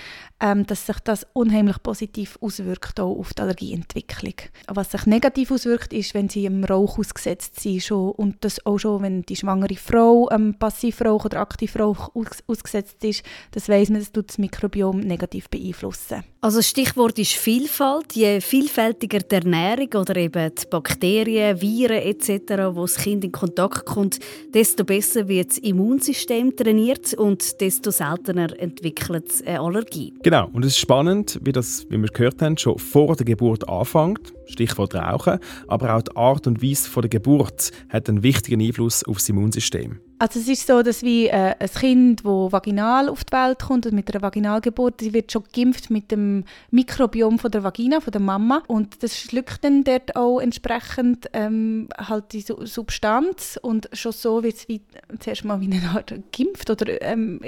ähm, 0.42 0.66
dass 0.66 0.86
sich 0.86 1.00
das 1.00 1.26
unheimlich 1.34 1.82
positiv 1.82 2.38
auswirkt 2.42 3.00
auch 3.00 3.18
auf 3.18 3.34
die 3.34 3.42
Allergieentwicklung. 3.42 4.34
Was 4.68 4.92
sich 4.92 5.06
negativ 5.06 5.52
auswirkt, 5.52 5.94
ist, 5.94 6.14
wenn 6.14 6.28
sie 6.28 6.46
im 6.46 6.64
Rauch 6.64 7.00
ausgesetzt 7.00 7.60
sind 7.60 7.82
schon, 7.82 8.12
und 8.12 8.44
das 8.44 8.66
auch 8.66 8.78
schon, 8.78 9.02
wenn 9.02 9.22
die 9.22 9.38
schwangere 9.38 9.76
Frau 9.76 10.30
ähm, 10.32 10.56
Passivrauch 10.60 11.26
oder 11.26 11.40
Aktivrauch 11.40 12.14
aus 12.14 12.44
ausgesetzt 12.48 13.04
ist, 13.04 13.24
das 13.52 13.70
weiß 13.70 13.90
man, 13.90 14.00
das 14.00 14.12
tut 14.12 14.30
das 14.30 14.38
Mikrobiom 14.38 15.00
negativ 15.00 15.50
beeinflussen. 15.50 16.24
Also 16.42 16.62
Stichwort 16.62 17.18
ist 17.18 17.34
Vielfalt. 17.34 18.14
Je 18.14 18.40
vielfältiger 18.42 19.20
die 19.20 19.36
Ernährung 19.36 19.90
oder 19.96 20.16
eben 20.18 20.54
die 20.54 20.68
Bakterien, 20.70 21.60
Viren 21.60 22.04
etc., 22.04 22.76
wo 22.76 22.82
das 22.82 22.98
Kind 22.98 23.24
in 23.24 23.32
Kontakt 23.32 23.86
kommt, 23.86 24.20
desto 24.54 24.84
besser 24.84 25.28
wird 25.28 25.52
das 25.52 25.58
Immunsystem 25.60 26.56
trainiert 26.56 27.14
und 27.16 27.62
desto 27.66 27.90
seltener 27.90 28.50
entwickelt 28.60 29.26
es 29.28 29.42
eine 29.42 29.60
Allergie. 29.60 30.14
Genau, 30.22 30.48
und 30.54 30.64
es 30.64 30.74
ist 30.74 30.78
spannend, 30.78 31.40
wie 31.42 31.52
das, 31.52 31.88
wie 31.90 31.98
wir 31.98 32.10
gehört 32.10 32.40
haben, 32.44 32.58
schon 32.58 32.78
vor 32.78 33.16
der 33.16 33.26
Geburt 33.26 33.68
anfängt. 33.68 34.34
Stichwort 34.46 34.94
Rauchen. 34.94 35.40
Aber 35.68 35.96
auch 35.96 36.04
die 36.04 36.16
Art 36.16 36.46
und 36.46 36.62
Weise 36.62 37.02
der 37.02 37.10
Geburt 37.10 37.72
hat 37.90 38.08
einen 38.08 38.22
wichtigen 38.22 38.62
Einfluss 38.62 39.04
auf 39.04 39.18
das 39.18 39.30
Immunsystem. 39.30 40.00
Also 40.18 40.40
es 40.40 40.48
ist 40.48 40.66
so, 40.66 40.82
dass 40.82 41.04
wie 41.04 41.28
äh, 41.28 41.56
ein 41.60 41.70
Kind, 41.70 42.22
das 42.24 42.52
vaginal 42.52 43.10
auf 43.10 43.26
die 43.26 43.34
Welt 43.34 43.60
kommt 43.60 43.86
und 43.86 43.94
mit 43.94 44.10
einer 44.14 44.22
Vaginalgeburt, 44.22 45.02
die 45.02 45.14
wird 45.14 45.30
schon 45.30 45.44
geimpft 45.54 45.90
mit 45.90 46.10
dem 46.10 46.46
Mikrobiom 46.72 47.38
von 47.38 47.52
der 47.52 47.64
Vagina, 47.64 48.00
von 48.00 48.12
der 48.12 48.22
Mama. 48.22 48.64
Und 48.68 49.04
das 49.04 49.20
schluckt 49.20 49.66
dann 49.66 49.84
dort 49.84 50.16
auch 50.16 50.40
entsprechend 50.40 51.28
ähm, 51.34 51.90
halt 51.98 52.32
die 52.32 52.42
Substanz. 52.42 53.60
Und 53.62 53.90
schon 53.92 54.14
so 54.14 54.42
wird 54.42 54.56
es 54.56 54.70
wie 54.70 54.82
zuerst 55.20 55.44
mal 55.44 55.60
wie 55.60 55.66
eine 55.66 55.90
Art 55.90 56.14
geimpft 56.32 56.70
oder 56.70 57.02
ähm, 57.02 57.42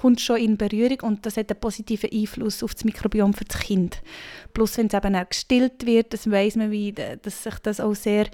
kommt 0.00 0.20
schon 0.20 0.38
in 0.38 0.56
Berührung. 0.56 0.98
Und 1.02 1.24
das 1.24 1.36
hat 1.36 1.52
einen 1.52 1.60
positiven 1.60 2.10
Einfluss 2.12 2.64
auf 2.64 2.74
das 2.74 2.82
Mikrobiom 2.82 3.32
für 3.32 3.44
das 3.44 3.60
Kind. 3.60 4.02
Plus 4.54 4.76
wenn 4.76 4.88
es 4.88 4.94
eben 4.94 5.14
auch 5.14 5.28
gestillt 5.28 5.86
wird, 5.86 6.12
das 6.12 6.28
weiß 6.28 6.56
man 6.56 6.72
wie, 6.72 6.92
dass 6.92 7.44
sich 7.44 7.58
das 7.62 7.78
auch 7.78 7.94
sehr 7.94 8.26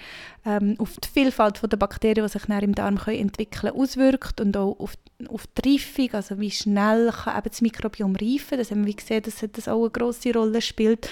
ähm, 0.47 0.77
auf 0.79 0.97
die 0.97 1.09
Vielfalt 1.09 1.61
der 1.71 1.77
Bakterien, 1.77 2.27
die 2.27 2.33
sich 2.33 2.49
im 2.49 2.75
Darm 2.75 2.97
können 2.97 3.19
entwickeln 3.19 3.42
auswirkt 3.75 4.41
und 4.41 4.57
auch 4.57 4.79
auf, 4.79 4.95
auf 5.29 5.47
die 5.47 5.73
Reifung, 5.73 6.15
also 6.15 6.39
wie 6.39 6.51
schnell 6.51 7.13
kann 7.13 7.39
eben 7.39 7.49
das 7.49 7.61
Mikrobiom 7.61 8.17
reifen. 8.17 8.59
Das 8.59 8.71
haben 8.71 8.87
wir 8.87 8.95
gesehen, 8.95 9.23
dass 9.23 9.45
das 9.53 9.69
auch 9.69 9.81
eine 9.81 9.91
grosse 9.91 10.33
Rolle 10.33 10.61
spielt. 10.61 11.09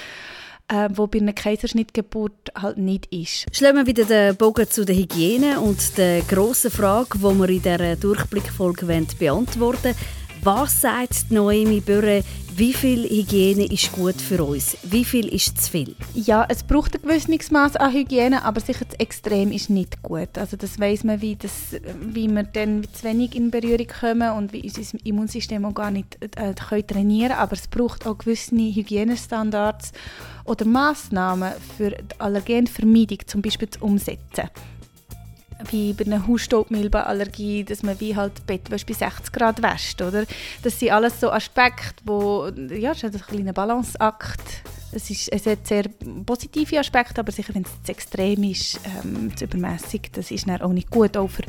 Äh, 0.73 0.89
wo 0.93 1.09
bei 1.09 1.19
einer 1.19 1.33
Kaiserschnittgeburt 1.33 2.53
halt 2.57 2.79
nicht 2.79 3.07
ist. 3.07 3.47
Schlagen 3.53 3.79
wir 3.79 3.87
wieder 3.89 4.05
den 4.05 4.37
Bogen 4.37 4.71
zu 4.71 4.85
der 4.85 4.95
Hygiene 4.95 5.59
und 5.59 5.99
der 5.99 6.23
grossen 6.23 6.71
Frage, 6.71 7.19
die 7.19 7.23
wir 7.25 7.49
in 7.49 7.61
dieser 7.61 7.97
Durchblickfolge 7.97 8.87
beantworten 8.87 9.59
wollen. 9.59 9.97
Was 10.43 10.81
sagt 10.81 11.31
Noemi 11.31 11.81
Börre, 11.81 12.25
wie 12.57 12.73
viel 12.73 13.05
Hygiene 13.05 13.67
ist 13.71 13.93
gut 13.93 14.19
für 14.19 14.43
uns? 14.43 14.75
Wie 14.85 15.05
viel 15.05 15.29
ist 15.29 15.63
zu 15.63 15.71
viel? 15.71 15.95
Ja, 16.15 16.47
es 16.49 16.63
braucht 16.63 16.95
ein 16.95 17.03
gewisses 17.03 17.51
Maß 17.51 17.77
an 17.77 17.93
Hygiene, 17.93 18.43
aber 18.43 18.61
sicher 18.61 18.89
zu 18.89 18.99
extrem 18.99 19.53
ist 19.53 19.69
nicht 19.69 20.03
gut. 20.03 20.39
Also 20.39 20.57
das 20.57 20.81
weiß 20.81 21.05
man, 21.05 21.21
wie, 21.21 21.37
das, 21.37 21.53
wie 22.01 22.27
wir 22.27 22.45
dann 22.45 22.85
zu 22.91 23.05
wenig 23.05 23.35
in 23.35 23.51
Berührung 23.51 23.87
kommen 23.87 24.33
und 24.33 24.55
wie 24.55 24.63
unser 24.63 24.81
Immunsystem 25.05 25.63
auch 25.67 25.75
gar 25.75 25.91
nicht 25.91 26.17
äh, 26.23 26.55
können 26.55 26.87
trainieren 26.87 27.33
Aber 27.33 27.53
es 27.53 27.69
braucht 27.69 28.07
auch 28.07 28.17
gewisse 28.17 28.57
Hygienestandards 28.57 29.93
oder 30.47 30.65
Massnahmen 30.65 31.53
für 31.77 31.91
die 31.91 32.19
Allergenvermeidung 32.19 33.19
zum 33.27 33.43
Beispiel 33.43 33.69
zu 33.69 33.85
umsetzen. 33.85 34.49
Wie 35.71 35.93
bei 35.93 36.05
einer 36.05 36.27
Hausstaubmilbenallergie, 36.27 37.65
dass 37.65 37.83
man 37.83 37.99
wie 38.01 38.17
halt 38.17 38.47
Bettwäsche 38.47 38.87
bei 38.87 38.95
60 38.95 39.33
Grad 39.33 39.63
wäscht, 39.63 40.01
oder? 40.03 40.25
Das 40.63 40.79
sind 40.79 40.93
alles 40.93 41.21
so 41.21 41.31
Aspekte, 41.31 42.03
wo, 42.05 42.49
ja, 42.71 42.91
das 42.91 43.03
ist 43.03 43.15
ein 43.15 43.21
kleiner 43.21 43.53
Balanceakt. 43.53 44.63
Es, 44.93 45.09
ist, 45.09 45.29
es 45.33 45.47
hat 45.47 45.67
sehr 45.67 45.85
positive 46.27 46.79
Aspekte, 46.79 47.21
aber 47.21 47.31
sicher, 47.31 47.55
wenn 47.55 47.63
es 47.63 47.71
zu 47.85 47.93
extrem 47.93 48.43
ist, 48.43 48.81
ähm, 49.05 49.37
zu 49.37 49.45
übermäßig, 49.45 50.11
das 50.13 50.31
ist 50.31 50.49
dann 50.49 50.61
auch 50.61 50.73
nicht 50.73 50.91
gut, 50.91 51.17
auch 51.17 51.31
für 51.31 51.45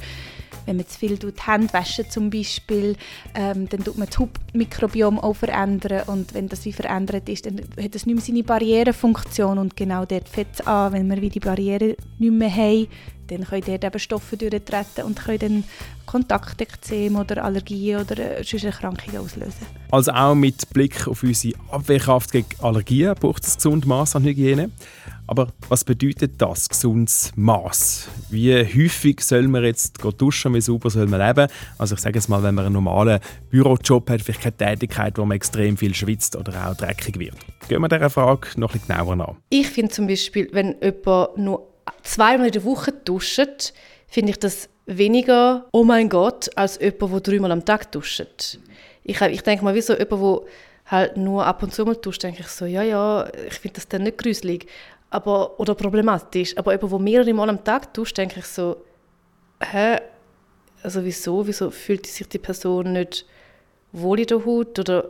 wenn 0.65 0.77
man 0.77 0.87
zu 0.87 0.97
viel 0.97 1.17
tut, 1.17 1.47
Hände 1.47 1.73
waschen 1.73 2.09
zum 2.09 2.29
Beispiel, 2.29 2.95
ähm, 3.35 3.67
dann 3.69 3.83
tut 3.83 3.97
man 3.97 4.07
das 4.07 4.19
Hauptmikrobiom 4.19 5.19
auch 5.19 5.35
verändern 5.35 6.03
und 6.07 6.33
wenn 6.33 6.47
das 6.47 6.65
wie 6.65 6.73
verändert 6.73 7.27
ist, 7.29 7.45
dann 7.45 7.59
hat 7.59 7.95
es 7.95 8.05
nicht 8.05 8.15
mehr 8.15 8.23
seine 8.23 8.43
Barrierefunktion 8.43 9.57
und 9.57 9.75
genau 9.75 10.05
dort 10.05 10.29
fängt 10.29 10.53
es 10.53 10.67
an, 10.67 10.93
wenn 10.93 11.09
wir 11.09 11.21
wie 11.21 11.29
die 11.29 11.39
Barriere 11.39 11.95
nicht 12.19 12.33
mehr 12.33 12.53
haben, 12.53 12.87
dann 13.27 13.45
können 13.45 13.63
dort 13.65 13.83
eben 13.83 13.99
Stoffe 13.99 14.37
durchtreten 14.37 15.05
und 15.05 15.17
können 15.17 15.39
dann 15.39 15.63
Kontaktekzem 16.05 17.15
oder 17.15 17.43
Allergien 17.43 18.01
oder 18.01 18.39
äh, 18.39 18.43
sonst 18.43 18.65
Erkrankungen 18.65 19.21
auslösen. 19.21 19.65
Also 19.89 20.11
auch 20.11 20.35
mit 20.35 20.69
Blick 20.73 21.07
auf 21.07 21.23
unsere 21.23 21.57
Abwehrkraft 21.69 22.31
gegen 22.31 22.47
Allergien 22.59 23.15
braucht 23.15 23.45
es 23.45 23.55
gesunde 23.55 23.87
Maß 23.87 24.17
an 24.17 24.23
Hygiene. 24.23 24.71
Aber 25.27 25.47
was 25.69 25.83
bedeutet 25.83 26.33
das, 26.41 26.67
gesundes 26.67 27.31
Maß? 27.35 28.07
Wie 28.29 28.53
häufig 28.53 29.21
soll 29.21 29.47
man 29.47 29.63
jetzt 29.63 29.97
duschen, 30.17 30.53
wie 30.53 30.61
sauber 30.61 30.89
soll 30.89 31.07
man 31.07 31.25
leben? 31.25 31.47
Also 31.77 31.95
ich 31.95 32.01
sage 32.01 32.19
es 32.19 32.27
mal, 32.27 32.43
wenn 32.43 32.55
man 32.55 32.65
einen 32.65 32.73
normalen 32.73 33.19
Bürojob 33.49 34.09
hat, 34.09 34.21
vielleicht 34.21 34.41
keine 34.41 34.57
Tätigkeit, 34.57 35.17
wo 35.17 35.25
man 35.25 35.35
extrem 35.35 35.77
viel 35.77 35.93
schwitzt 35.93 36.35
oder 36.35 36.69
auch 36.69 36.75
dreckig 36.75 37.17
wird. 37.17 37.35
Gehen 37.67 37.81
wir 37.81 37.87
dieser 37.87 38.09
Frage 38.09 38.47
noch 38.57 38.73
bisschen 38.73 38.87
genauer 38.87 39.15
nach. 39.15 39.35
Ich 39.49 39.67
finde 39.67 39.91
zum 39.91 40.07
Beispiel, 40.07 40.49
wenn 40.51 40.75
jemand 40.81 41.37
nur 41.37 41.67
zweimal 42.03 42.47
in 42.47 42.53
der 42.53 42.63
Woche 42.63 42.91
duscht, 42.91 43.73
finde 44.07 44.31
ich 44.31 44.39
das 44.39 44.69
weniger 44.85 45.65
«Oh 45.71 45.83
mein 45.83 46.09
Gott» 46.09 46.49
als 46.57 46.79
jemand, 46.79 47.13
der 47.13 47.19
dreimal 47.21 47.51
am 47.51 47.65
Tag 47.65 47.91
duscht. 47.91 48.59
Ich, 49.03 49.21
ich 49.21 49.41
denke 49.41 49.63
mal, 49.63 49.75
wie 49.75 49.81
so 49.81 49.93
jemand, 49.93 50.11
der 50.11 50.41
halt 50.85 51.17
nur 51.17 51.45
ab 51.45 51.63
und 51.63 51.73
zu 51.73 51.85
mal 51.85 51.95
duscht, 51.95 52.23
denke 52.23 52.41
ich 52.41 52.47
so, 52.47 52.65
ja, 52.65 52.83
ja, 52.83 53.27
ich 53.47 53.53
finde 53.53 53.75
das 53.75 53.87
dann 53.87 54.03
nicht 54.03 54.17
gruselig 54.17 54.67
aber, 55.11 55.59
oder 55.59 55.75
problematisch. 55.75 56.57
Aber 56.57 56.71
jemand, 56.71 56.91
der 56.91 56.99
mehrere 56.99 57.33
Mal 57.33 57.49
am 57.49 57.63
Tag 57.63 57.93
duscht, 57.93 58.17
denke 58.17 58.39
ich 58.39 58.45
so, 58.45 58.77
hä, 59.61 59.97
also 60.81 61.03
wieso, 61.03 61.45
wieso 61.45 61.69
fühlt 61.69 62.07
sich 62.07 62.27
die 62.27 62.39
Person 62.39 62.93
nicht 62.93 63.25
wohl 63.91 64.19
in 64.19 64.27
der 64.27 64.43
Haut? 64.43 64.79
Oder 64.79 65.09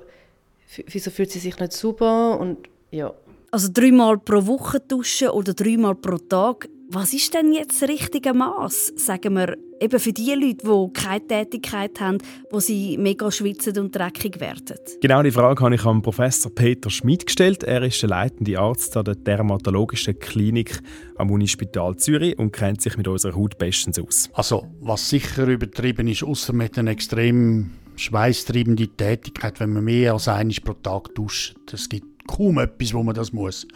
wieso 0.87 1.11
fühlt 1.11 1.31
sie 1.31 1.39
sich 1.39 1.57
nicht 1.59 1.71
super? 1.71 2.37
Und 2.39 2.67
ja. 2.89 3.13
Also 3.51 3.69
dreimal 3.71 4.17
pro 4.17 4.45
Woche 4.45 4.79
duschen 4.79 5.29
oder 5.29 5.53
dreimal 5.53 5.95
pro 5.95 6.17
Tag 6.17 6.67
was 6.93 7.13
ist 7.13 7.34
denn 7.34 7.54
jetzt 7.54 7.82
das 7.82 7.89
richtige 7.89 8.34
Maß? 8.34 8.93
Sagen 8.97 9.36
wir 9.36 9.58
eben 9.80 9.99
für 9.99 10.12
die 10.12 10.34
Leute, 10.34 10.65
die 10.65 10.93
keine 10.93 11.25
Tätigkeit 11.25 12.01
haben, 12.01 12.17
wo 12.49 12.60
sie 12.60 12.97
mega 12.97 13.32
schwitzen 13.32 13.77
und 13.80 13.95
dreckig 13.95 14.41
werden? 14.41 14.77
Genau 15.01 15.23
die 15.23 15.32
Frage 15.32 15.63
habe 15.63 15.75
ich 15.75 15.86
an 15.86 16.01
Professor 16.01 16.54
Peter 16.54 16.89
Schmidt 16.89 17.25
gestellt. 17.25 17.63
Er 17.63 17.82
ist 17.84 18.01
der 18.01 18.10
leitende 18.10 18.60
Arzt 18.60 18.97
an 18.97 19.06
der 19.06 19.15
dermatologischen 19.15 20.19
Klinik 20.19 20.82
am 21.15 21.32
Unispital 21.32 21.95
Zürich 21.95 22.38
und 22.38 22.51
kennt 22.51 22.82
sich 22.82 22.97
mit 22.97 23.08
unserer 23.08 23.36
Haut 23.36 23.58
bestens 23.58 23.97
aus. 23.97 24.30
Also, 24.34 24.67
was 24.82 25.10
sicher 25.10 25.47
übertrieben 25.47 26.08
ist, 26.08 26.23
außer 26.23 26.51
mit 26.51 26.77
einer 26.77 26.91
extrem 26.91 27.71
schweißtreibende 27.95 28.88
Tätigkeit, 28.89 29.60
wenn 29.60 29.73
man 29.73 29.84
mehr 29.84 30.13
als 30.13 30.27
einmal 30.27 30.56
pro 30.63 30.73
Tag 30.73 31.13
duscht. 31.15 31.56
Es 31.71 31.88
gibt 31.88 32.11
kaum 32.27 32.60
etwas, 32.60 32.93
wo 32.93 33.03
man 33.03 33.15
das 33.15 33.34
muss. 33.34 33.67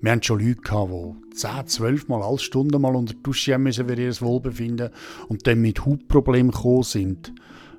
Wir 0.00 0.12
hatten 0.12 0.22
schon 0.22 0.40
Leute, 0.40 0.60
gehabt, 0.60 0.92
die 1.32 1.36
10, 1.36 1.66
12 1.66 2.08
Mal 2.08 2.22
alle 2.22 2.38
Stunden 2.38 2.80
mal 2.80 2.94
unter 2.94 3.14
die 3.14 3.22
Dusche 3.22 3.58
müssen 3.58 3.88
für 3.88 3.94
ihr 3.94 4.20
Wohlbefinden 4.20 4.90
und 5.28 5.46
dann 5.46 5.60
mit 5.60 5.84
Hautproblemen 5.84 6.52
gekommen 6.52 6.82
sind. 6.82 7.32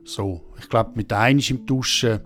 So, 0.03 0.41
ich 0.59 0.69
glaube, 0.69 0.91
mit 0.95 1.13
einem 1.13 1.41
im 1.47 1.65
Duschen, 1.65 2.19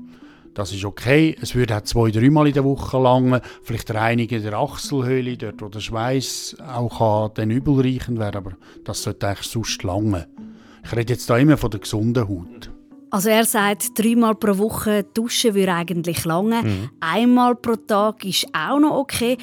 das 0.54 0.72
ist 0.72 0.86
okay. 0.86 1.36
Es 1.42 1.54
würde 1.54 1.76
auch 1.76 1.82
zwei, 1.82 2.12
dreimal 2.12 2.48
in 2.48 2.54
der 2.54 2.64
Woche 2.64 2.98
langen. 2.98 3.42
Vielleicht 3.62 3.94
reinigen 3.94 4.42
der 4.42 4.54
Achselhöhle, 4.54 5.38
dort 5.38 5.62
wo 5.62 5.68
der 5.68 5.82
Schweiß 5.82 6.58
auch 6.66 7.30
dann 7.34 7.52
übelreichend 7.52 8.18
wäre, 8.18 8.38
aber 8.38 8.52
das 8.86 9.04
sollte 9.04 9.28
eigentlich 9.28 9.48
sonst 9.48 9.84
langen. 9.84 10.26
Ich 10.84 10.96
rede 10.96 11.14
jetzt 11.14 11.30
da 11.30 11.38
immer 11.38 11.58
von 11.58 11.72
der 11.72 11.82
gesunden 11.82 12.28
Haut. 12.28 12.72
Also 13.16 13.30
er 13.30 13.46
sagt, 13.46 13.98
dreimal 13.98 14.36
pro 14.36 14.58
Woche 14.58 15.06
duschen 15.14 15.56
würde 15.56 15.74
eigentlich 15.74 16.26
lange. 16.26 16.64
Mhm. 16.64 16.90
Einmal 17.00 17.56
pro 17.56 17.78
Tag 17.78 18.26
ist 18.26 18.46
auch 18.52 18.78
noch 18.78 18.98
okay. 18.98 19.38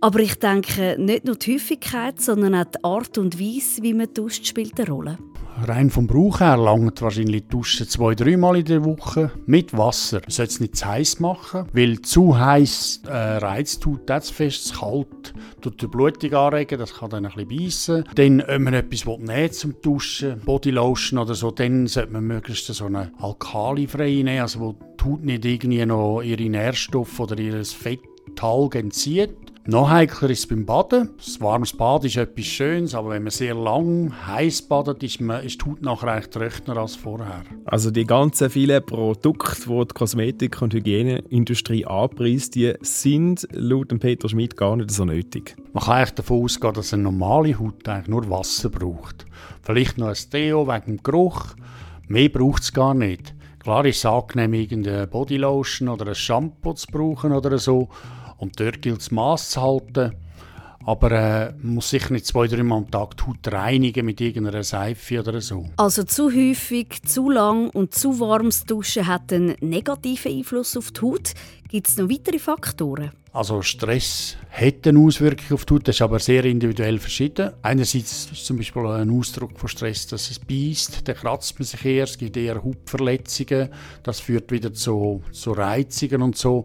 Aber 0.00 0.20
ich 0.20 0.36
denke, 0.36 0.96
nicht 0.98 1.26
nur 1.26 1.36
die 1.36 1.52
Häufigkeit, 1.52 2.18
sondern 2.18 2.54
auch 2.54 2.64
die 2.64 2.82
Art 2.82 3.18
und 3.18 3.38
Weise, 3.38 3.82
wie 3.82 3.92
man 3.92 4.08
duscht, 4.14 4.46
spielt 4.46 4.80
eine 4.80 4.88
Rolle. 4.88 5.18
Rein 5.62 5.90
vom 5.90 6.06
Brauch 6.06 6.40
her 6.40 6.56
langt 6.56 7.02
wahrscheinlich 7.02 7.44
Duschen 7.48 7.88
zwei, 7.88 8.14
dreimal 8.14 8.56
in 8.56 8.64
der 8.64 8.84
Woche 8.84 9.30
mit 9.46 9.76
Wasser. 9.76 10.20
Man 10.20 10.30
sollte 10.30 10.52
es 10.52 10.60
nicht 10.60 10.76
zu 10.76 10.86
heiß 10.86 11.20
machen, 11.20 11.66
weil 11.72 12.00
zu 12.00 12.38
heiß 12.38 13.02
äh, 13.06 13.10
reizt 13.10 13.82
tut 13.82 14.08
das 14.08 14.30
fest, 14.30 14.66
zu 14.66 14.80
kalt 14.80 15.34
tut 15.60 15.80
die 15.82 15.86
Blutung 15.86 16.32
anregen, 16.34 16.78
das 16.78 16.94
kann 16.94 17.10
dann 17.10 17.26
ein 17.26 17.46
bisschen 17.46 17.48
beißen. 17.48 18.04
Dann, 18.14 18.42
wenn 18.46 18.62
man 18.62 18.74
etwas 18.74 19.06
nähen 19.18 19.52
zum 19.52 19.74
Duschen, 19.82 20.40
Bodylotion 20.40 21.18
oder 21.18 21.34
so, 21.34 21.50
dann 21.50 21.86
sollte 21.86 22.12
man 22.12 22.24
möglichst 22.24 22.66
so 22.66 22.86
eine 22.86 23.12
alkalifreie 23.18 24.24
nehmen, 24.24 24.40
also 24.40 24.60
wo 24.60 24.72
die 24.72 25.04
Haut 25.04 25.24
nicht 25.24 25.44
irgendwie 25.44 25.84
noch 25.86 26.22
ihre 26.22 26.48
Nährstoffe 26.48 27.20
oder 27.20 27.38
ihr 27.38 27.64
Fetttalg 27.64 28.74
entzieht. 28.74 29.49
Noch 29.66 29.90
heikler 29.90 30.30
ist 30.30 30.38
es 30.38 30.46
beim 30.46 30.64
Baden. 30.64 31.10
Das 31.18 31.38
warmes 31.38 31.74
Bad 31.74 32.06
ist 32.06 32.16
etwas 32.16 32.46
Schönes, 32.46 32.94
aber 32.94 33.10
wenn 33.10 33.24
man 33.24 33.30
sehr 33.30 33.54
lang 33.54 34.10
heiß 34.26 34.62
badet, 34.62 35.02
ist, 35.02 35.20
man, 35.20 35.44
ist 35.44 35.60
die 35.60 35.70
Haut 35.70 35.82
nachher 35.82 36.08
eigentlich 36.08 36.30
trockener 36.30 36.78
als 36.78 36.96
vorher. 36.96 37.42
Also 37.66 37.90
die 37.90 38.06
ganzen 38.06 38.48
vielen 38.48 38.84
Produkte, 38.84 39.56
die 39.66 39.86
die 39.86 39.94
Kosmetik- 39.94 40.62
und 40.62 40.72
Hygieneindustrie 40.72 41.84
anpreist, 41.84 42.54
die 42.54 42.72
sind 42.80 43.46
laut 43.52 43.88
Peter 44.00 44.30
Schmidt 44.30 44.56
gar 44.56 44.76
nicht 44.76 44.90
so 44.92 45.04
nötig. 45.04 45.56
Man 45.74 45.84
kann 45.84 45.96
eigentlich 45.96 46.14
davon 46.14 46.44
ausgehen, 46.44 46.74
dass 46.74 46.94
eine 46.94 47.02
normale 47.02 47.58
Haut 47.58 47.86
eigentlich 47.86 48.08
nur 48.08 48.30
Wasser 48.30 48.70
braucht. 48.70 49.26
Vielleicht 49.60 49.98
noch 49.98 50.08
ein 50.08 50.30
Deo 50.32 50.66
wegen 50.66 50.96
dem 50.96 51.02
Geruch. 51.02 51.54
Mehr 52.08 52.30
braucht 52.30 52.62
es 52.62 52.72
gar 52.72 52.94
nicht. 52.94 53.34
Klar 53.58 53.84
ist 53.84 53.98
es 53.98 54.06
angenehm, 54.06 54.54
irgendeine 54.54 55.06
Bodylotion 55.06 55.90
oder 55.90 56.06
ein 56.06 56.14
Shampoo 56.14 56.72
zu 56.72 56.86
brauchen 56.86 57.32
oder 57.32 57.58
so. 57.58 57.90
Und 58.40 58.58
dort 58.58 58.82
gilt 58.82 59.00
es 59.00 59.10
Maß 59.10 59.50
zu 59.50 59.60
halten. 59.60 60.12
Aber 60.86 61.12
äh, 61.12 61.52
man 61.62 61.74
muss 61.74 61.90
sicher 61.90 62.12
nicht 62.12 62.24
zwei, 62.24 62.46
drei 62.46 62.62
Mal 62.62 62.78
am 62.78 62.90
Tag 62.90 63.14
die 63.18 63.24
Haut 63.24 63.52
reinigen 63.52 64.06
mit 64.06 64.18
irgendeiner 64.20 64.64
Seife 64.64 65.20
oder 65.20 65.38
so. 65.42 65.66
Also 65.76 66.04
zu 66.04 66.30
häufig, 66.30 67.02
zu 67.04 67.28
lang 67.28 67.68
und 67.68 67.94
zu 67.94 68.18
warmes 68.18 68.64
Duschen 68.64 69.06
hat 69.06 69.30
einen 69.30 69.56
negativen 69.60 70.32
Einfluss 70.32 70.78
auf 70.78 70.90
die 70.90 71.02
Haut. 71.02 71.34
Gibt 71.68 71.86
es 71.86 71.98
noch 71.98 72.08
weitere 72.08 72.38
Faktoren? 72.38 73.10
Also 73.32 73.60
Stress 73.60 74.36
hat 74.50 74.88
eine 74.88 74.98
Auswirkung 74.98 75.52
auf 75.52 75.66
die 75.66 75.74
Haut, 75.74 75.86
das 75.86 75.96
ist 75.96 76.02
aber 76.02 76.18
sehr 76.18 76.44
individuell 76.46 76.98
verschieden. 76.98 77.52
Einerseits 77.62 78.30
ist 78.32 78.46
zum 78.46 78.56
Beispiel 78.56 78.86
ein 78.86 79.10
Ausdruck 79.10 79.58
von 79.58 79.68
Stress, 79.68 80.06
dass 80.06 80.30
es 80.30 80.38
beißt, 80.38 81.06
dann 81.06 81.14
kratzt 81.14 81.58
man 81.58 81.66
sich 81.66 81.84
eher, 81.84 82.04
es 82.04 82.16
gibt 82.16 82.36
eher 82.38 82.64
Hautverletzungen, 82.64 83.68
das 84.02 84.18
führt 84.18 84.50
wieder 84.50 84.72
zu, 84.72 85.22
zu 85.30 85.52
Reizungen 85.52 86.22
und 86.22 86.36
so 86.38 86.64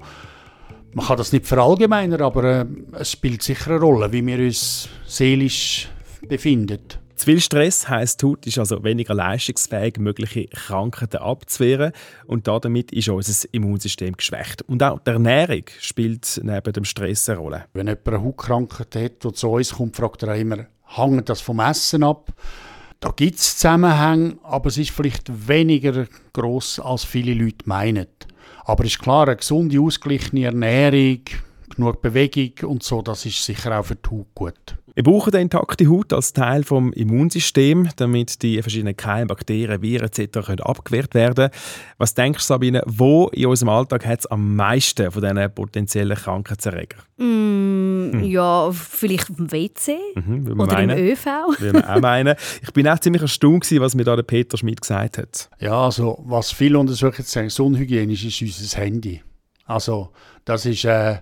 man 0.95 1.05
kann 1.05 1.17
das 1.17 1.33
nicht 1.33 1.45
verallgemeinern, 1.45 2.21
aber 2.21 2.43
äh, 2.43 2.65
es 2.93 3.11
spielt 3.11 3.43
sicher 3.43 3.71
eine 3.71 3.81
Rolle, 3.81 4.11
wie 4.13 4.25
wir 4.25 4.39
uns 4.39 4.87
seelisch 5.05 5.89
befinden. 6.27 6.79
Zu 7.15 7.25
viel 7.25 7.41
Stress 7.41 7.87
heisst, 7.89 8.21
die 8.21 8.25
Haut 8.25 8.47
ist 8.47 8.57
also 8.57 8.83
weniger 8.83 9.13
leistungsfähig, 9.13 9.97
mögliche 9.99 10.47
Krankheiten 10.47 11.17
abzuwehren 11.17 11.91
und 12.27 12.47
damit 12.47 12.93
ist 12.93 13.09
unser 13.09 13.47
Immunsystem 13.51 14.15
geschwächt. 14.15 14.61
Und 14.63 14.83
auch 14.83 14.99
die 14.99 15.11
Ernährung 15.11 15.63
spielt 15.79 16.39
neben 16.43 16.73
dem 16.73 16.85
Stress 16.85 17.29
eine 17.29 17.39
Rolle. 17.39 17.65
Wenn 17.73 17.87
jemand 17.87 18.07
eine 18.07 18.23
Hautkrankheit 18.23 18.95
hat, 18.95 19.23
die 19.23 19.33
zu 19.33 19.49
uns 19.49 19.73
kommt, 19.73 19.97
fragt 19.97 20.23
er 20.23 20.35
immer, 20.35 20.65
hängt 20.95 21.27
das 21.27 21.41
vom 21.41 21.59
Essen 21.59 22.03
ab? 22.03 22.31
Da 23.01 23.11
gibt 23.13 23.37
es 23.37 23.57
Zusammenhänge, 23.57 24.37
aber 24.43 24.67
es 24.67 24.77
ist 24.77 24.91
vielleicht 24.91 25.47
weniger 25.47 26.07
groß 26.31 26.79
als 26.79 27.03
viele 27.03 27.33
Leute 27.33 27.67
meinen. 27.67 28.07
Aber 28.65 28.83
ist 28.83 28.99
klar, 28.99 29.27
eine 29.27 29.37
gesunde, 29.37 29.79
ausgeglichene 29.79 30.45
Ernährung, 30.45 31.21
genug 31.75 32.01
Bewegung 32.01 32.69
und 32.69 32.83
so, 32.83 33.01
das 33.01 33.25
ist 33.25 33.43
sicher 33.43 33.79
auch 33.79 33.85
für 33.85 33.95
die 33.95 34.09
Haut 34.09 34.27
gut. 34.33 34.77
Wir 34.95 35.03
brauchen 35.03 35.31
die 35.31 35.39
intakte 35.39 35.89
Haut 35.89 36.13
als 36.13 36.31
Teil 36.31 36.61
des 36.61 36.71
Immunsystems, 36.71 37.97
damit 37.97 38.41
die 38.41 38.61
verschiedenen 38.61 38.95
Keime, 38.95 39.25
Bakterien, 39.25 39.81
Viren 39.81 40.07
etc. 40.07 40.39
Können 40.45 40.61
abgewehrt 40.61 41.13
werden 41.13 41.49
Was 41.97 42.13
denkst 42.13 42.39
du, 42.39 42.45
Sabine, 42.45 42.81
wo 42.85 43.27
in 43.33 43.47
unserem 43.47 43.69
Alltag 43.69 44.05
hat 44.05 44.19
es 44.21 44.25
am 44.27 44.55
meisten 44.55 45.11
von 45.11 45.21
diesen 45.21 45.53
potenziellen 45.53 46.15
Krankheitserregern? 46.15 47.01
Mm, 47.17 48.13
hm. 48.13 48.23
Ja, 48.23 48.71
vielleicht 48.71 49.31
im 49.31 49.51
WC 49.51 49.97
mhm, 50.15 50.61
oder 50.61 50.75
meinen. 50.75 50.97
im 50.97 51.05
ÖV. 51.07 51.25
wir 51.59 51.89
auch 51.93 51.99
meinen. 51.99 52.35
Ich 52.61 52.71
bin 52.71 52.87
auch 52.87 52.99
ziemlich 52.99 53.21
erstaunt, 53.21 53.69
was 53.81 53.95
mir 53.95 54.05
da 54.05 54.15
der 54.15 54.23
Peter 54.23 54.57
Schmidt 54.57 54.79
gesagt 54.79 55.17
hat. 55.17 55.49
Ja, 55.59 55.77
also 55.77 56.23
was 56.25 56.53
viele 56.53 56.79
Untersuchungen 56.79 57.25
sagen, 57.25 57.49
so 57.49 57.65
unhygienisch 57.65 58.23
ist 58.23 58.41
unser 58.41 58.77
Handy. 58.77 59.21
Also 59.65 60.11
das 60.45 60.65
ist... 60.65 60.85
Äh, 60.85 61.17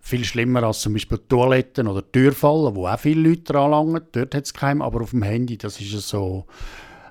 Viel 0.00 0.24
schlimmer 0.24 0.62
als 0.62 0.80
zum 0.80 0.94
Beispiel 0.94 1.18
Toiletten 1.28 1.86
oder 1.86 2.10
Türfallen, 2.10 2.74
wo 2.74 2.86
auch 2.88 2.98
viele 2.98 3.28
Leute 3.28 3.58
anlangen. 3.58 4.00
Dort 4.12 4.34
hat 4.34 4.44
es 4.44 4.54
keinen, 4.54 4.82
aber 4.82 5.02
auf 5.02 5.10
dem 5.10 5.22
Handy, 5.22 5.58
das 5.58 5.80
ist 5.80 6.08
so 6.08 6.46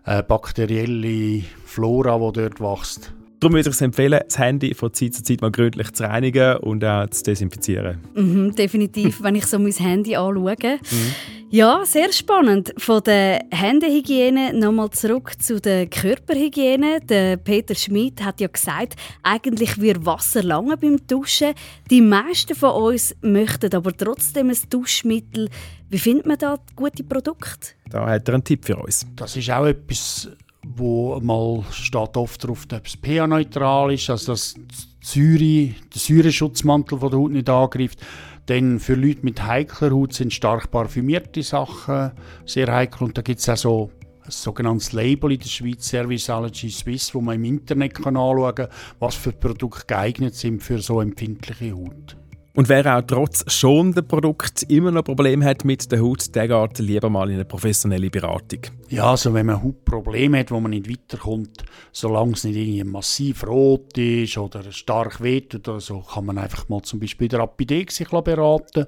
eine 0.04 0.24
bakterielle 0.24 1.44
Flora, 1.66 2.18
die 2.18 2.40
dort 2.40 2.60
wächst. 2.60 3.14
Darum 3.40 3.54
würde 3.54 3.70
ich 3.70 3.76
es 3.76 3.82
empfehlen, 3.82 4.20
das 4.28 4.38
Handy 4.38 4.74
von 4.74 4.94
Zeit 4.94 5.14
zu 5.14 5.24
Zeit 5.24 5.40
mal 5.40 5.50
gründlich 5.50 5.94
zu 5.94 6.04
reinigen 6.04 6.58
und 6.58 6.84
auch 6.84 7.08
zu 7.10 7.24
desinfizieren. 7.24 7.98
Mhm, 8.14 8.54
definitiv, 8.54 9.24
wenn 9.24 9.36
ich 9.36 9.46
so 9.46 9.58
mein 9.58 9.72
Handy 9.72 10.16
anschaue. 10.18 10.56
Mhm. 10.58 11.16
Ja, 11.52 11.84
sehr 11.84 12.12
spannend. 12.12 12.74
Von 12.78 13.02
der 13.04 13.46
Händehygiene 13.50 14.54
nochmal 14.54 14.92
zurück 14.92 15.32
zu 15.40 15.60
der 15.60 15.88
Körperhygiene. 15.88 17.00
Der 17.00 17.38
Peter 17.38 17.74
Schmid 17.74 18.24
hat 18.24 18.40
ja 18.42 18.48
gesagt, 18.48 18.96
eigentlich 19.24 19.80
wird 19.82 20.06
Wasser 20.06 20.44
lange 20.44 20.78
beim 20.78 20.98
Duschen. 21.08 21.54
Die 21.90 22.02
meisten 22.02 22.56
von 22.56 22.72
uns 22.72 23.16
möchten 23.22 23.74
aber 23.74 23.96
trotzdem 23.96 24.50
ein 24.50 24.58
Duschmittel. 24.70 25.50
Wie 25.90 25.98
findet 25.98 26.28
man 26.28 26.38
da 26.38 26.60
gute 26.76 27.04
Produkte? 27.04 27.70
Da 27.90 28.06
hat 28.06 28.28
er 28.28 28.36
einen 28.36 28.44
Tipp 28.44 28.66
für 28.66 28.76
uns. 28.76 29.08
Das 29.16 29.36
ist 29.36 29.50
auch 29.50 29.66
etwas 29.66 30.30
wo 30.76 31.20
mal 31.20 31.64
steht 31.72 32.16
oft 32.16 32.44
drauf, 32.44 32.68
ob 32.72 32.86
es 32.86 32.96
pH-neutral 32.96 33.94
ist, 33.94 34.10
also 34.10 34.34
dass 34.34 34.56
Säure, 35.02 35.40
der 35.40 35.76
Säureschutzmantel 35.96 37.00
von 37.00 37.10
der 37.10 37.20
Haut 37.20 37.32
nicht 37.32 37.50
angreift. 37.50 38.00
Dann 38.46 38.80
für 38.80 38.96
Leute 38.96 39.20
mit 39.24 39.44
heikler 39.44 39.92
Haut 39.92 40.14
sind 40.14 40.34
stark 40.34 40.72
parfümierte 40.72 41.44
Sachen 41.44 42.12
sehr 42.46 42.72
heikel 42.72 43.06
und 43.06 43.18
da 43.18 43.22
gibt 43.22 43.40
es 43.40 43.50
auch 43.50 43.58
so 43.58 43.92
ein 44.24 44.32
sogenanntes 44.32 44.92
Label 44.92 45.32
in 45.32 45.40
der 45.40 45.48
Schweiz, 45.48 45.88
Service 45.88 46.30
Allergy 46.30 46.70
Swiss, 46.70 47.14
wo 47.16 47.22
man 47.22 47.36
im 47.36 47.46
Internet 47.46 47.96
kann 47.96 48.18
anschauen 48.18 48.56
kann, 48.56 48.68
was 49.00 49.16
für 49.16 49.32
Produkte 49.32 49.86
geeignet 49.88 50.36
sind 50.36 50.62
für 50.62 50.80
so 50.80 51.02
empfindliche 51.02 51.74
Haut. 51.74 52.18
Und 52.56 52.68
wer 52.68 52.98
auch 52.98 53.04
trotz 53.06 53.46
schonender 53.52 54.02
Produkt 54.02 54.64
immer 54.64 54.90
noch 54.92 55.04
Probleme 55.04 55.46
hat 55.46 55.66
mit 55.66 55.92
der 55.92 56.02
Haut, 56.02 56.34
der 56.36 56.48
geht 56.48 56.80
lieber 56.80 57.10
mal 57.10 57.30
in 57.30 57.36
eine 57.36 57.46
professionelle 57.46 58.10
Beratung. 58.10 58.62
Ja, 58.90 59.12
also 59.12 59.36
wenn 59.36 59.46
man 59.46 59.62
Hautprobleme 59.62 60.40
hat, 60.40 60.50
wo 60.50 60.60
man 60.60 60.72
nicht 60.72 60.90
weiterkommt, 60.90 61.64
solange 61.92 62.34
es 62.34 62.44
nicht 62.44 62.56
irgendwie 62.56 62.84
massiv 62.84 63.46
rot 63.46 63.96
ist 64.00 64.36
oder 64.40 64.64
stark 64.72 65.22
weht 65.22 65.54
oder 65.54 65.80
so, 65.80 66.00
kann 66.00 66.26
man 66.26 66.40
einfach 66.40 66.68
mal 66.70 66.82
zum 66.82 67.00
Beispiel 67.00 67.28
der 67.28 67.48
sich 67.90 68.10
beraten. 68.10 68.88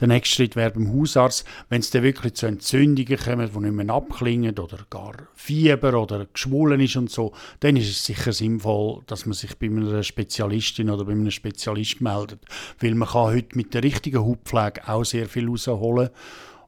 Der 0.00 0.08
nächste 0.08 0.34
Schritt 0.34 0.56
wäre 0.56 0.70
beim 0.70 0.90
Hausarzt, 0.98 1.46
wenn 1.68 1.80
es 1.80 1.90
dann 1.90 2.02
wirklich 2.02 2.32
zu 2.32 2.46
Entzündungen 2.46 3.18
kommt, 3.18 3.54
die 3.54 3.58
nicht 3.58 3.72
mehr 3.72 3.94
abklingen 3.94 4.58
oder 4.58 4.78
gar 4.88 5.12
Fieber 5.34 6.00
oder 6.00 6.26
geschwollen 6.32 6.80
ist 6.80 6.96
und 6.96 7.10
so, 7.10 7.32
dann 7.60 7.76
ist 7.76 7.90
es 7.90 8.06
sicher 8.06 8.32
sinnvoll, 8.32 9.02
dass 9.06 9.26
man 9.26 9.34
sich 9.34 9.58
bei 9.58 9.66
einer 9.66 10.02
Spezialistin 10.02 10.88
oder 10.88 11.04
bei 11.04 11.12
einem 11.12 11.30
Spezialist 11.30 12.00
meldet, 12.00 12.40
weil 12.80 12.94
man 13.02 13.10
kann 13.10 13.34
heute 13.34 13.56
mit 13.56 13.74
der 13.74 13.82
richtigen 13.82 14.24
Hautpflege 14.24 14.86
auch 14.86 15.04
sehr 15.04 15.28
viel 15.28 15.48
rausholen. 15.48 16.10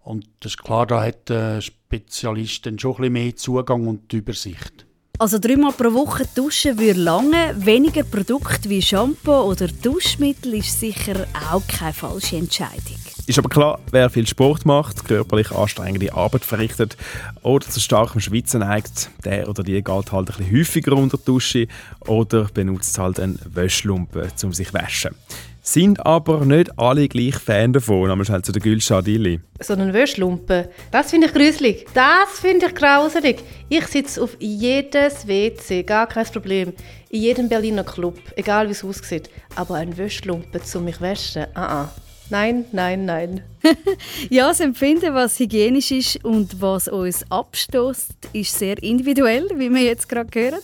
Und 0.02 0.26
das 0.40 0.52
ist 0.52 0.64
klar, 0.64 0.84
da 0.84 1.02
hat 1.04 1.28
der 1.28 1.60
Spezialist 1.60 2.66
dann 2.66 2.78
schon 2.78 2.92
ein 2.92 2.96
bisschen 2.96 3.12
mehr 3.12 3.36
Zugang 3.36 3.86
und 3.86 4.12
Übersicht. 4.12 4.84
Also 5.16 5.38
dreimal 5.38 5.72
pro 5.72 5.94
Woche 5.94 6.26
duschen 6.34 6.76
würde 6.76 6.98
lange. 6.98 7.54
Weniger 7.56 8.02
Produkte 8.02 8.68
wie 8.68 8.82
Shampoo 8.82 9.42
oder 9.42 9.68
Duschmittel 9.68 10.54
ist 10.54 10.80
sicher 10.80 11.24
auch 11.52 11.62
keine 11.68 11.92
falsche 11.92 12.36
Entscheidung. 12.36 12.98
Ist 13.26 13.38
aber 13.38 13.48
klar, 13.48 13.78
wer 13.92 14.10
viel 14.10 14.26
Sport 14.26 14.66
macht, 14.66 15.04
körperlich 15.04 15.52
anstrengende 15.52 16.12
Arbeit 16.12 16.44
verrichtet 16.44 16.96
oder 17.42 17.66
zu 17.66 17.80
starkem 17.80 18.20
Schwitzen 18.20 18.60
neigt, 18.60 19.08
der 19.24 19.48
oder 19.48 19.62
die 19.62 19.82
geht 19.82 19.86
halt 19.86 20.12
ein 20.12 20.24
bisschen 20.24 20.52
häufiger 20.52 20.92
unter 20.94 21.16
die 21.16 21.24
Dusche 21.24 21.68
oder 22.06 22.48
benutzt 22.52 22.98
halt 22.98 23.20
einen 23.20 23.38
Wäschlumpen, 23.46 24.30
um 24.42 24.52
sich 24.52 24.68
zu 24.68 24.74
waschen. 24.74 25.14
Sind 25.66 26.04
aber 26.04 26.44
nicht 26.44 26.78
alle 26.78 27.08
gleich 27.08 27.36
Fan 27.36 27.72
davon, 27.72 28.10
einmal 28.10 28.26
schnell 28.26 28.42
zu 28.42 28.52
der 28.52 28.60
Gülschadili. 28.60 29.40
So 29.60 29.72
einen 29.72 29.94
Wäschlumpen, 29.94 30.66
das 30.90 31.08
finde 31.10 31.28
ich 31.28 31.32
gruselig. 31.32 31.86
Das 31.94 32.38
finde 32.38 32.66
ich 32.66 32.74
grauselig. 32.74 33.42
Ich 33.70 33.86
sitze 33.86 34.22
auf 34.22 34.36
jedes 34.38 35.26
WC, 35.26 35.82
gar 35.82 36.06
kein 36.06 36.26
Problem. 36.26 36.74
In 37.08 37.22
jedem 37.22 37.48
Berliner 37.48 37.82
Club, 37.82 38.18
egal 38.36 38.68
wie 38.68 38.72
es 38.72 38.84
aussieht. 38.84 39.30
Aber 39.56 39.76
ein 39.76 39.96
Wäschlumpen, 39.96 40.60
um 40.74 40.84
mich 40.84 41.00
waschen, 41.00 41.46
ah, 41.54 41.84
ah. 41.84 41.94
Nein, 42.30 42.64
nein, 42.72 43.04
nein. 43.04 43.42
ja, 44.30 44.48
das 44.48 44.60
Empfinden, 44.60 45.14
was 45.14 45.38
hygienisch 45.38 45.90
ist 45.90 46.24
und 46.24 46.60
was 46.60 46.88
uns 46.88 47.24
abstoßt, 47.30 48.12
ist 48.32 48.58
sehr 48.58 48.82
individuell, 48.82 49.48
wie 49.56 49.70
wir 49.70 49.82
jetzt 49.82 50.08
gerade 50.08 50.30
hören. 50.34 50.60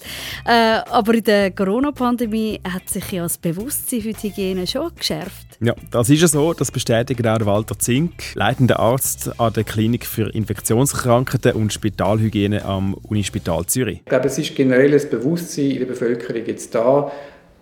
Äh, 0.46 0.80
aber 0.90 1.14
in 1.14 1.24
der 1.24 1.50
Corona-Pandemie 1.50 2.60
hat 2.64 2.88
sich 2.88 3.12
ja 3.12 3.22
das 3.22 3.36
Bewusstsein 3.38 4.00
für 4.00 4.12
die 4.12 4.28
Hygiene 4.28 4.66
schon 4.66 4.90
geschärft. 4.96 5.58
Ja, 5.60 5.74
das 5.90 6.08
ist 6.08 6.22
ja 6.22 6.28
so. 6.28 6.54
Das 6.54 6.70
bestätigt 6.70 7.26
auch 7.26 7.44
Walter 7.44 7.78
Zink, 7.78 8.34
leitender 8.34 8.80
Arzt 8.80 9.38
an 9.38 9.52
der 9.52 9.64
Klinik 9.64 10.06
für 10.06 10.34
Infektionskrankheiten 10.34 11.52
und 11.52 11.72
Spitalhygiene 11.72 12.64
am 12.64 12.94
Unispital 12.94 13.66
Zürich. 13.66 13.98
Ich 13.98 14.06
glaube, 14.06 14.26
es 14.26 14.38
ist 14.38 14.54
generell 14.54 14.90
das 14.90 15.08
Bewusstsein 15.08 15.72
in 15.72 15.78
der 15.80 15.86
Bevölkerung 15.86 16.46
jetzt 16.46 16.74
da, 16.74 17.12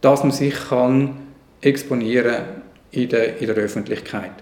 dass 0.00 0.22
man 0.22 0.30
sich 0.30 0.54
kann 0.54 1.16
exponieren 1.61 2.37
kann 2.37 2.67
in 2.90 3.09
der, 3.09 3.38
in 3.38 3.46
der 3.46 3.57
Öffentlichkeit. 3.57 4.33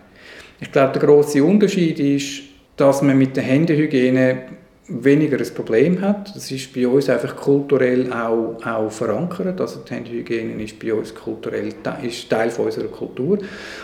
Ich 0.61 0.73
glaube, 0.73 0.99
der 0.99 1.09
große 1.09 1.43
Unterschied 1.43 1.99
ist, 1.99 2.43
dass 2.77 3.03
man 3.03 3.19
mit 3.19 3.37
der 3.37 3.45
Händehygiene 3.45 4.43
weniger 4.89 5.39
ein 5.39 5.55
Problem 5.55 6.01
hat. 6.01 6.35
Das 6.35 6.51
ist 6.51 6.73
bei 6.73 6.87
uns 6.87 7.09
einfach 7.09 7.35
kulturell 7.35 8.13
auch, 8.13 8.57
auch 8.65 8.91
verankert. 8.91 9.61
Also 9.61 9.81
die 9.81 9.95
Händehygiene 9.95 10.63
ist 10.63 10.79
bei 10.79 10.95
uns 10.95 11.15
kulturell 11.15 11.75
ist 12.03 12.31
Teil 12.31 12.51
von 12.51 12.67
unserer 12.67 12.89
Kultur. 12.89 13.39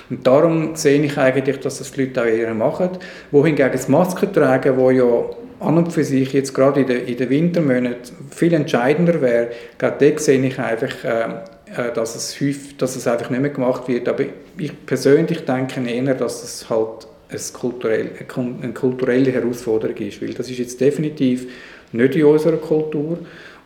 Und 0.08 0.26
darum 0.26 0.76
sehe 0.76 1.02
ich 1.02 1.18
eigentlich, 1.18 1.58
dass 1.60 1.78
das 1.78 1.92
die 1.92 2.04
Leute 2.04 2.22
auch 2.22 2.26
eher 2.26 2.54
machen. 2.54 2.90
Wohingegen 3.30 3.72
das 3.72 3.88
Masken 3.88 4.32
tragen, 4.32 4.76
wo 4.76 4.90
ja 4.90 5.24
an 5.60 5.78
und 5.78 5.92
für 5.92 6.04
sich 6.04 6.32
jetzt 6.32 6.54
gerade 6.54 6.80
in 6.80 6.86
den, 6.86 7.06
in 7.06 7.16
den 7.16 7.30
Wintermonaten 7.30 8.16
viel 8.30 8.52
entscheidender 8.52 9.20
wäre, 9.20 9.50
gerade 9.78 10.08
dort 10.08 10.20
sehe 10.20 10.44
ich 10.44 10.58
einfach 10.58 11.04
äh, 11.04 11.61
dass 11.94 12.14
es, 12.14 12.34
häufig, 12.40 12.76
dass 12.76 12.96
es 12.96 13.06
einfach 13.06 13.30
nicht 13.30 13.40
mehr 13.40 13.50
gemacht 13.50 13.88
wird. 13.88 14.08
Aber 14.08 14.24
ich 14.58 14.86
persönlich 14.86 15.44
denke 15.44 15.80
eher, 15.80 16.14
dass 16.14 16.42
es 16.42 16.68
halt 16.68 17.06
eine 17.30 17.40
kulturelle, 17.52 18.10
eine 18.36 18.72
kulturelle 18.72 19.32
Herausforderung 19.32 19.96
ist, 19.96 20.20
weil 20.20 20.34
das 20.34 20.50
ist 20.50 20.58
jetzt 20.58 20.80
definitiv 20.80 21.46
nicht 21.92 22.14
in 22.14 22.24
unserer 22.24 22.56
Kultur 22.56 23.18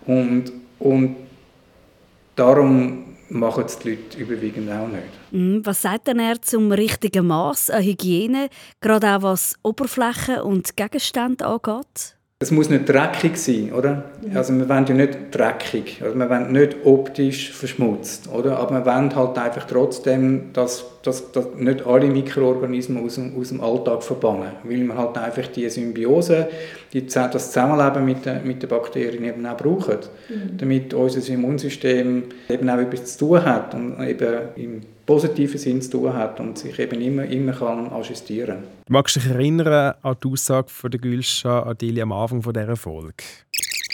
und, 0.07 0.53
und 0.79 1.16
darum 2.37 3.16
machen 3.29 3.64
es 3.66 3.79
die 3.79 3.90
Leute 3.90 4.19
überwiegend 4.19 4.71
auch 4.71 4.88
nicht. 4.88 5.33
Mhm, 5.33 5.64
was 5.64 5.83
sagt 5.83 6.07
denn 6.07 6.19
er 6.19 6.40
zum 6.40 6.71
richtigen 6.71 7.27
Maß 7.27 7.71
an 7.71 7.83
Hygiene, 7.83 8.49
gerade 8.81 9.16
auch 9.16 9.23
was 9.23 9.55
Oberflächen 9.62 10.40
und 10.40 10.77
Gegenstände 10.77 11.45
angeht? 11.45 12.16
Es 12.38 12.51
muss 12.51 12.68
nicht 12.68 12.87
dreckig 12.87 13.38
sein, 13.38 13.72
oder? 13.72 14.11
Also 14.35 14.53
wir 14.53 14.68
wollen 14.68 14.85
ja 14.85 14.94
nicht 14.94 15.35
dreckig, 15.35 16.03
also 16.05 16.18
wir 16.18 16.29
wollen 16.29 16.53
nicht 16.53 16.77
optisch 16.85 17.51
verschmutzt, 17.53 18.29
oder? 18.31 18.59
Aber 18.59 18.75
wir 18.75 18.85
wollen 18.85 19.16
halt 19.16 19.38
einfach 19.38 19.66
trotzdem, 19.66 20.53
dass, 20.53 20.85
dass, 21.03 21.33
dass 21.33 21.55
nicht 21.57 21.87
alle 21.87 22.09
Mikroorganismen 22.09 23.03
aus 23.03 23.14
dem, 23.14 23.40
aus 23.40 23.49
dem 23.49 23.62
Alltag 23.62 24.03
verbannen, 24.03 24.53
weil 24.64 24.85
wir 24.85 24.99
halt 24.99 25.16
einfach 25.16 25.46
die 25.46 25.66
Symbiose, 25.70 26.49
die, 26.92 27.07
das 27.07 27.53
Zusammenleben 27.53 28.05
mit, 28.05 28.27
den, 28.27 28.46
mit 28.46 28.62
den 28.62 28.68
Bakterien 28.68 29.25
eben 29.25 29.46
auch 29.46 29.57
brauchen, 29.57 30.01
mhm. 30.29 30.59
damit 30.59 30.92
unser 30.92 31.33
Immunsystem 31.33 32.25
eben 32.51 32.68
auch 32.68 32.77
etwas 32.77 33.16
zu 33.16 33.29
tun 33.29 33.44
hat 33.46 33.72
und 33.72 33.99
eben 34.07 34.40
im 34.57 34.81
positiven 35.07 35.59
Sinn 35.59 35.81
zu 35.81 35.92
tun 35.92 36.12
hat 36.12 36.40
und 36.40 36.59
sich 36.59 36.79
eben 36.79 37.01
immer, 37.01 37.25
immer 37.25 37.53
kann 37.53 37.90
ajustieren 37.92 38.57
kann. 38.57 38.64
Magst 38.88 39.16
du 39.16 39.21
dich 39.21 39.31
erinnern 39.31 39.95
an 40.03 40.16
die 40.23 40.29
Aussage 40.29 40.69
von 40.69 40.90
der 40.90 41.01
Gülscha 41.01 41.62
Adili 41.62 42.03
am 42.03 42.12
Anfang 42.12 42.42
dieser 42.42 42.77
Folge? 42.77 43.25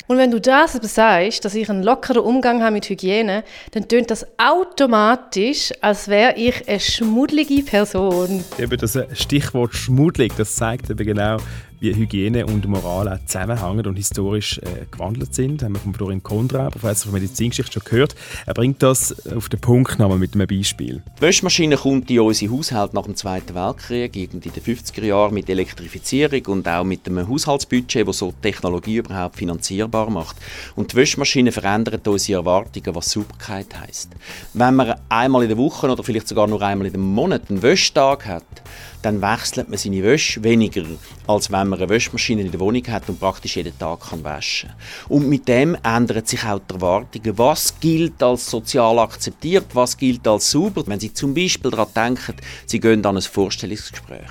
Und 0.09 0.19
wenn 0.19 0.31
du 0.31 0.41
das 0.41 0.75
aber 0.75 0.89
sagst, 0.89 1.45
dass 1.45 1.55
ich 1.55 1.71
einen 1.71 1.83
lockeren 1.83 2.23
Umgang 2.23 2.63
habe 2.63 2.73
mit 2.73 2.89
Hygiene, 2.89 3.45
dann 3.71 3.87
tönt 3.89 4.11
das 4.11 4.27
automatisch, 4.37 5.73
als 5.81 6.09
wäre 6.09 6.35
ich 6.37 6.69
eine 6.69 6.81
schmuddlige 6.81 7.63
Person. 7.63 8.45
Eben 8.59 8.77
das 8.77 8.99
Stichwort 9.15 9.75
schmuddelig, 9.75 10.33
das 10.37 10.57
zeigt 10.57 10.91
eben 10.91 11.07
genau, 11.07 11.37
wie 11.83 11.95
Hygiene 11.97 12.47
und 12.47 12.67
Moral 12.69 13.09
auch 13.09 13.19
zusammenhängen 13.27 13.87
und 13.87 13.97
historisch 13.97 14.59
äh, 14.59 14.87
gewandelt 14.89 15.35
sind. 15.35 15.65
Haben 15.65 15.75
wir 15.75 15.81
von 15.81 15.93
Florian 15.93 16.23
Kondra, 16.23 16.71
Professor 16.71 17.11
für 17.11 17.15
Medizingeschichte, 17.15 17.73
schon 17.73 17.83
gehört. 17.85 18.15
Er 18.47 18.55
bringt 18.55 18.83
das 18.85 19.27
auf 19.27 19.49
den 19.49 19.61
Punkt 19.61 19.99
nochmal 19.99 20.19
mit 20.19 20.35
einem 20.35 20.47
Beispiel. 20.47 21.03
Die 21.19 21.23
Wäschmaschine 21.23 21.77
kommt 21.77 22.09
in 22.09 22.21
unsere 22.21 22.53
Haushalte 22.53 22.95
nach 22.95 23.03
dem 23.03 23.17
Zweiten 23.17 23.57
Weltkrieg, 23.57 24.15
irgendwie 24.15 24.49
in 24.49 24.55
den 24.55 24.63
50er 24.63 25.05
Jahren 25.05 25.35
mit 25.35 25.51
Elektrifizierung 25.51 26.47
und 26.47 26.69
auch 26.69 26.85
mit 26.85 27.09
einem 27.09 27.29
Haushaltsbudget, 27.29 28.07
das 28.07 28.19
so 28.19 28.33
Technologie 28.41 28.99
überhaupt 28.99 29.37
finanzierbar 29.37 30.09
macht. 30.09 30.37
Und 30.77 30.93
die 30.93 30.97
Wäschmaschine 30.97 31.51
verändert 31.51 32.07
unsere 32.07 32.39
Erwartungen, 32.39 32.95
was 32.95 33.11
Sauberkeit 33.11 33.67
heisst. 33.81 34.11
Wenn 34.55 34.77
man 34.77 34.95
einmal 35.09 35.43
in 35.43 35.49
der 35.49 35.59
Woche 35.59 35.91
oder 35.91 36.05
vielleicht 36.05 36.29
sogar 36.29 36.47
nur 36.47 36.63
einmal 36.63 36.87
in 36.87 36.93
dem 36.93 37.03
Monat 37.03 37.51
einen 37.51 37.61
Wäschtag 37.61 38.25
hat, 38.27 38.63
dann 39.03 39.21
wechselt 39.21 39.69
man 39.69 39.79
seine 39.79 40.03
Wäsche 40.03 40.43
weniger, 40.45 40.85
als 41.27 41.51
wenn 41.51 41.69
man 41.69 41.79
eine 41.79 41.89
Wäschmaschine 41.89 42.43
in 42.43 42.51
der 42.51 42.61
Wohnung 42.61 42.87
hat 42.89 43.09
und 43.09 43.19
praktisch 43.19 43.57
jeden 43.57 43.77
Tag 43.79 44.09
kann 44.11 44.25
waschen 44.25 44.71
Und 45.09 45.29
mit 45.29 45.49
dem 45.49 45.77
ändert 45.83 46.29
sich 46.29 46.45
auch 46.45 46.61
die 46.61 46.75
Erwartung, 46.75 47.39
was 47.39 47.79
gilt 47.81 48.23
als 48.23 48.49
sozial 48.49 48.99
akzeptiert, 48.99 49.67
was 49.75 49.97
gilt 49.97 50.27
als 50.27 50.51
sauber. 50.51 50.85
Wenn 50.87 51.01
Sie 51.01 51.13
zum 51.13 51.35
Beispiel 51.35 51.71
daran 51.71 51.89
denken, 51.95 52.37
Sie 52.67 52.81
gehen 52.81 53.05
an 53.05 53.17
ein 53.17 53.23
Vorstellungsgespräch, 53.23 54.31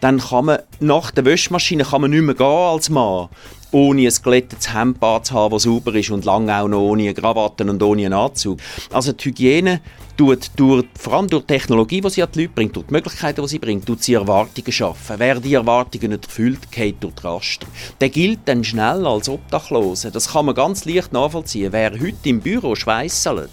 dann 0.00 0.18
kann 0.18 0.46
man 0.46 0.58
nach 0.80 1.10
der 1.12 1.24
Wäschmaschine 1.24 1.84
kann 1.84 2.00
man 2.02 2.10
nicht 2.10 2.22
mehr 2.22 2.34
gehen 2.34 2.46
als 2.46 2.90
Mann 2.90 3.28
ohne 3.70 4.06
ein 4.06 4.14
glättetes 4.22 4.72
Hemd 4.72 4.98
zu 5.00 5.34
haben, 5.34 5.50
das 5.50 5.62
sauber 5.64 5.94
ist 5.94 6.10
und 6.10 6.24
lange 6.24 6.56
auch 6.56 6.68
noch 6.68 6.80
ohne 6.80 7.12
Krawatten 7.12 7.68
und 7.68 7.82
ohne 7.82 8.06
einen 8.06 8.14
Anzug. 8.14 8.60
Also 8.92 9.12
die 9.12 9.26
Hygiene 9.26 9.80
tut 10.18 10.50
durch, 10.56 10.84
vor 10.98 11.14
allem 11.14 11.28
durch 11.28 11.44
die 11.44 11.54
Technologie, 11.54 12.00
die 12.00 12.10
sie 12.10 12.22
an 12.22 12.28
die 12.34 12.42
Leute 12.42 12.52
bringt, 12.54 12.76
durch 12.76 12.86
die 12.86 12.92
Möglichkeiten, 12.92 13.40
die 13.40 13.48
sie 13.48 13.58
bringt, 13.58 13.86
tut 13.86 14.02
sie 14.02 14.14
Erwartungen 14.14 14.72
schaffen. 14.72 15.16
Wer 15.18 15.40
die 15.40 15.54
Erwartungen 15.54 16.10
nicht 16.10 16.26
erfüllt, 16.26 16.70
geht 16.70 17.02
durch 17.02 17.14
die 17.14 17.26
Raster. 17.26 17.66
Der 18.00 18.10
gilt 18.10 18.40
dann 18.46 18.64
schnell 18.64 19.06
als 19.06 19.28
Obdachloser. 19.28 20.10
Das 20.10 20.32
kann 20.32 20.46
man 20.46 20.54
ganz 20.54 20.84
leicht 20.84 21.12
nachvollziehen. 21.12 21.72
Wer 21.72 21.92
heute 21.92 22.28
im 22.28 22.40
Büro 22.40 22.74
schweisselt, 22.74 23.50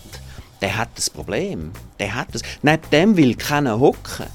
der 0.59 0.75
hat 0.75 0.89
das 0.95 1.09
Problem. 1.09 1.71
Der 1.99 2.15
hat 2.15 2.29
das. 2.33 2.41
Neben 2.63 2.89
dem 2.91 3.17
will 3.17 3.35
keiner 3.35 3.79
hocken. 3.79 4.25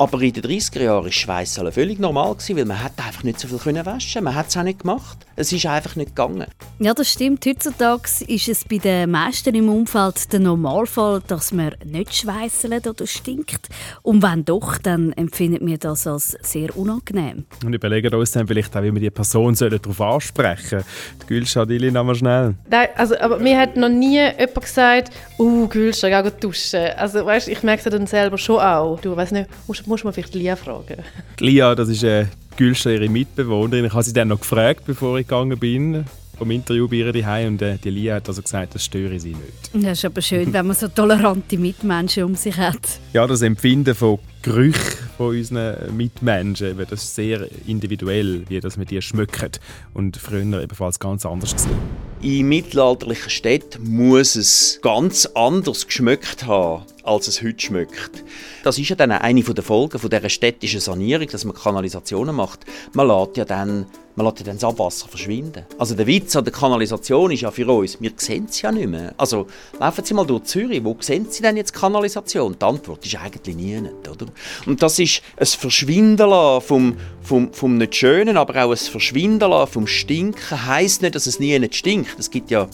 Aber 0.00 0.22
in 0.22 0.32
den 0.32 0.44
30er 0.44 0.82
Jahren 0.82 1.04
war 1.04 1.12
Schweißeln 1.12 1.70
völlig 1.72 1.98
normal, 1.98 2.34
weil 2.34 2.64
man 2.64 2.82
hat 2.82 2.92
einfach 2.96 3.22
nicht 3.22 3.38
so 3.38 3.48
viel 3.48 3.84
waschen 3.84 4.24
Man 4.24 4.34
hat 4.34 4.48
es 4.48 4.56
auch 4.56 4.62
nicht 4.62 4.78
gemacht. 4.78 5.26
Es 5.36 5.52
ist 5.52 5.66
einfach 5.66 5.94
nicht 5.94 6.16
gegangen. 6.16 6.46
Ja, 6.78 6.94
das 6.94 7.10
stimmt. 7.10 7.44
Heutzutage 7.44 8.24
ist 8.26 8.48
es 8.48 8.64
bei 8.64 8.78
den 8.78 9.10
meisten 9.10 9.54
im 9.54 9.68
Umfeld 9.68 10.32
der 10.32 10.40
Normalfall, 10.40 11.20
dass 11.26 11.52
man 11.52 11.74
nicht 11.84 12.14
schweißelt 12.14 12.86
oder 12.86 13.06
stinkt. 13.06 13.68
Und 14.00 14.22
wenn 14.22 14.42
doch, 14.46 14.78
dann 14.78 15.12
empfindet 15.12 15.60
man 15.60 15.78
das 15.78 16.06
als 16.06 16.34
sehr 16.40 16.74
unangenehm. 16.74 17.44
Und 17.62 17.74
überlegen 17.74 18.14
uns 18.14 18.32
dann 18.32 18.46
vielleicht 18.46 18.74
auch, 18.74 18.82
wie 18.82 18.94
wir 18.94 19.00
die 19.00 19.10
Person 19.10 19.54
darauf 19.54 20.00
ansprechen 20.00 20.80
sollen. 20.80 20.84
Die 21.22 21.26
Gülscha, 21.26 21.66
die 21.66 21.78
wir 21.78 22.14
schnell. 22.14 22.54
Nein, 22.70 22.88
also, 22.96 23.18
aber 23.18 23.38
mir 23.38 23.58
hat 23.58 23.76
noch 23.76 23.90
nie 23.90 24.18
jemand 24.18 24.62
gesagt, 24.62 25.12
«Uh, 25.38 25.68
Gülscha, 25.68 26.22
geh 26.22 26.30
duschen.» 26.40 26.86
Also 26.96 27.26
weißt, 27.26 27.48
ich 27.48 27.62
merke 27.62 27.82
es 27.84 27.92
dann 27.92 28.06
selber 28.06 28.38
schon 28.38 28.60
auch. 28.60 28.98
Du 29.02 29.14
weißt 29.14 29.32
nicht, 29.32 29.50
musst 29.66 29.89
muss 29.90 30.04
man 30.04 30.12
vielleicht 30.12 30.34
Lia 30.34 30.56
fragen. 30.56 31.02
Lia, 31.40 31.74
das 31.74 31.88
ist 31.88 32.02
äh, 32.04 32.26
Gülscha, 32.56 32.90
ihre 32.90 33.08
Mitbewohnerin. 33.08 33.84
Ich 33.84 33.92
habe 33.92 34.02
sie 34.02 34.12
dann 34.12 34.28
noch 34.28 34.40
gefragt, 34.40 34.84
bevor 34.86 35.18
ich 35.18 35.26
gegangen 35.26 35.58
bin 35.58 36.04
vom 36.38 36.50
Interview 36.50 36.88
bei 36.88 36.96
ihr 36.96 37.12
daheim 37.12 37.48
und 37.48 37.62
äh, 37.62 37.76
die 37.76 37.90
Lia 37.90 38.14
hat 38.14 38.28
also 38.28 38.40
gesagt, 38.40 38.74
das 38.74 38.82
störe 38.82 39.20
sie 39.20 39.34
nicht. 39.34 39.74
Das 39.74 39.98
ist 39.98 40.04
aber 40.06 40.22
schön, 40.22 40.50
wenn 40.54 40.66
man 40.66 40.74
so 40.74 40.88
tolerante 40.88 41.58
Mitmenschen 41.58 42.24
um 42.24 42.34
sich 42.34 42.56
hat. 42.56 42.78
Ja, 43.12 43.26
das 43.26 43.42
Empfinden 43.42 43.94
von 43.94 44.18
Gerüchen 44.42 44.98
von 45.18 45.36
unseren 45.36 45.94
Mitmenschen, 45.96 46.78
das 46.78 47.04
ist 47.04 47.14
sehr 47.14 47.46
individuell, 47.66 48.44
wie 48.48 48.58
das 48.58 48.78
mit 48.78 48.90
ihr 48.90 49.02
schmeckt 49.02 49.60
und 49.92 50.16
früher 50.16 50.62
ebenfalls 50.62 50.98
ganz 50.98 51.26
anders 51.26 51.52
gesehen. 51.52 51.76
In 52.22 52.48
mittelalterlichen 52.48 53.28
Städten 53.28 53.90
muss 53.96 54.36
es 54.36 54.78
ganz 54.82 55.26
anders 55.34 55.86
geschmeckt 55.86 56.46
haben, 56.46 56.84
als 57.02 57.28
es 57.28 57.42
heute 57.42 57.60
schmeckt. 57.60 58.24
Das 58.64 58.78
ist 58.78 58.88
ja 58.88 58.96
dann 58.96 59.10
eine 59.12 59.42
der 59.42 59.64
Folgen 59.64 59.98
dieser 60.00 60.28
städtischen 60.30 60.80
Sanierung, 60.80 61.28
dass 61.28 61.44
man 61.44 61.54
Kanalisationen 61.54 62.34
macht. 62.34 62.60
Man 62.94 63.08
lässt 63.08 63.36
ja 63.36 63.44
dann 63.44 63.86
man 64.16 64.26
lässt 64.26 64.40
ja 64.40 64.46
dann 64.46 64.56
das 64.56 64.64
Abwasser 64.64 65.08
verschwinden. 65.08 65.64
Also 65.78 65.94
der 65.94 66.06
Witz 66.06 66.34
an 66.36 66.44
der 66.44 66.52
Kanalisation 66.52 67.30
ist 67.30 67.42
ja 67.42 67.50
für 67.50 67.66
uns, 67.68 68.00
wir 68.00 68.12
sehen 68.16 68.46
es 68.48 68.60
ja 68.60 68.72
nicht 68.72 68.88
mehr. 68.88 69.14
Also 69.16 69.46
laufen 69.78 70.04
Sie 70.04 70.14
mal 70.14 70.26
durch 70.26 70.44
Zürich, 70.44 70.84
wo 70.84 70.96
sehen 71.00 71.26
Sie 71.30 71.42
denn 71.42 71.56
jetzt 71.56 71.72
Kanalisation? 71.72 72.56
Die 72.60 72.64
Antwort 72.64 73.04
ist 73.06 73.16
eigentlich 73.16 73.56
nie, 73.56 73.78
oder? 73.78 74.26
Und 74.66 74.82
das 74.82 74.98
ist 74.98 75.22
ein 75.36 75.46
Verschwinden 75.46 76.30
vom, 76.60 76.96
vom, 77.22 77.52
vom 77.52 77.78
nicht 77.78 77.96
Schönen, 77.96 78.36
aber 78.36 78.64
auch 78.64 78.70
ein 78.70 78.76
Verschwinden 78.76 79.66
vom 79.66 79.86
Stinken. 79.86 80.66
Heißt 80.66 81.02
nicht, 81.02 81.14
dass 81.14 81.26
es 81.26 81.38
nie 81.38 81.58
nicht 81.58 81.76
stinkt. 81.76 82.18
Es 82.18 82.30
gibt 82.30 82.50
ja 82.50 82.68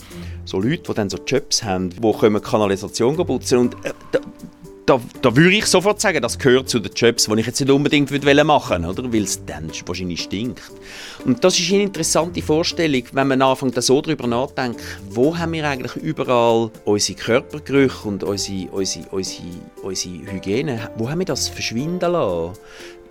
so 0.45 0.59
Leute, 0.59 0.83
die 0.83 0.95
dann 0.95 1.11
so 1.11 1.19
Jobs 1.27 1.63
haben, 1.63 1.91
die 1.91 2.41
Kanalisation 2.41 3.17
putzen 3.17 3.59
und 3.59 3.75
äh, 3.85 3.93
da, 4.87 5.01
da 5.21 5.37
würde 5.37 5.57
ich 5.57 5.67
sofort 5.67 6.01
sagen, 6.01 6.23
das 6.23 6.39
gehört 6.39 6.69
zu 6.69 6.79
den 6.79 6.93
Jobs, 6.95 7.27
die 7.27 7.41
ich 7.41 7.47
jetzt 7.47 7.61
nicht 7.61 7.71
unbedingt 7.71 8.11
machen 8.45 8.85
würde, 8.85 9.13
weil 9.13 9.25
es 9.25 9.45
dann 9.45 9.71
wahrscheinlich 9.85 10.23
stinkt. 10.23 10.63
Und 11.27 11.43
das 11.43 11.59
ist 11.59 11.73
eine 11.73 11.83
interessante 11.83 12.41
Vorstellung, 12.41 13.03
wenn 13.11 13.27
man 13.27 13.43
anfängt, 13.43 13.83
so 13.83 14.01
darüber 14.01 14.29
nachdenkt, 14.29 14.81
wo 15.11 15.37
haben 15.37 15.55
wir 15.55 15.69
eigentlich 15.69 15.97
überall 15.97 16.71
unsere 16.85 17.19
Körpergerüche 17.19 18.07
und 18.07 18.23
unsere, 18.23 18.69
unsere, 18.71 19.09
unsere, 19.11 19.43
unsere 19.83 20.33
Hygiene, 20.33 20.89
wo 20.97 21.11
haben 21.11 21.19
wir 21.19 21.27
das 21.27 21.49
verschwinden 21.49 22.13
lassen? 22.13 22.57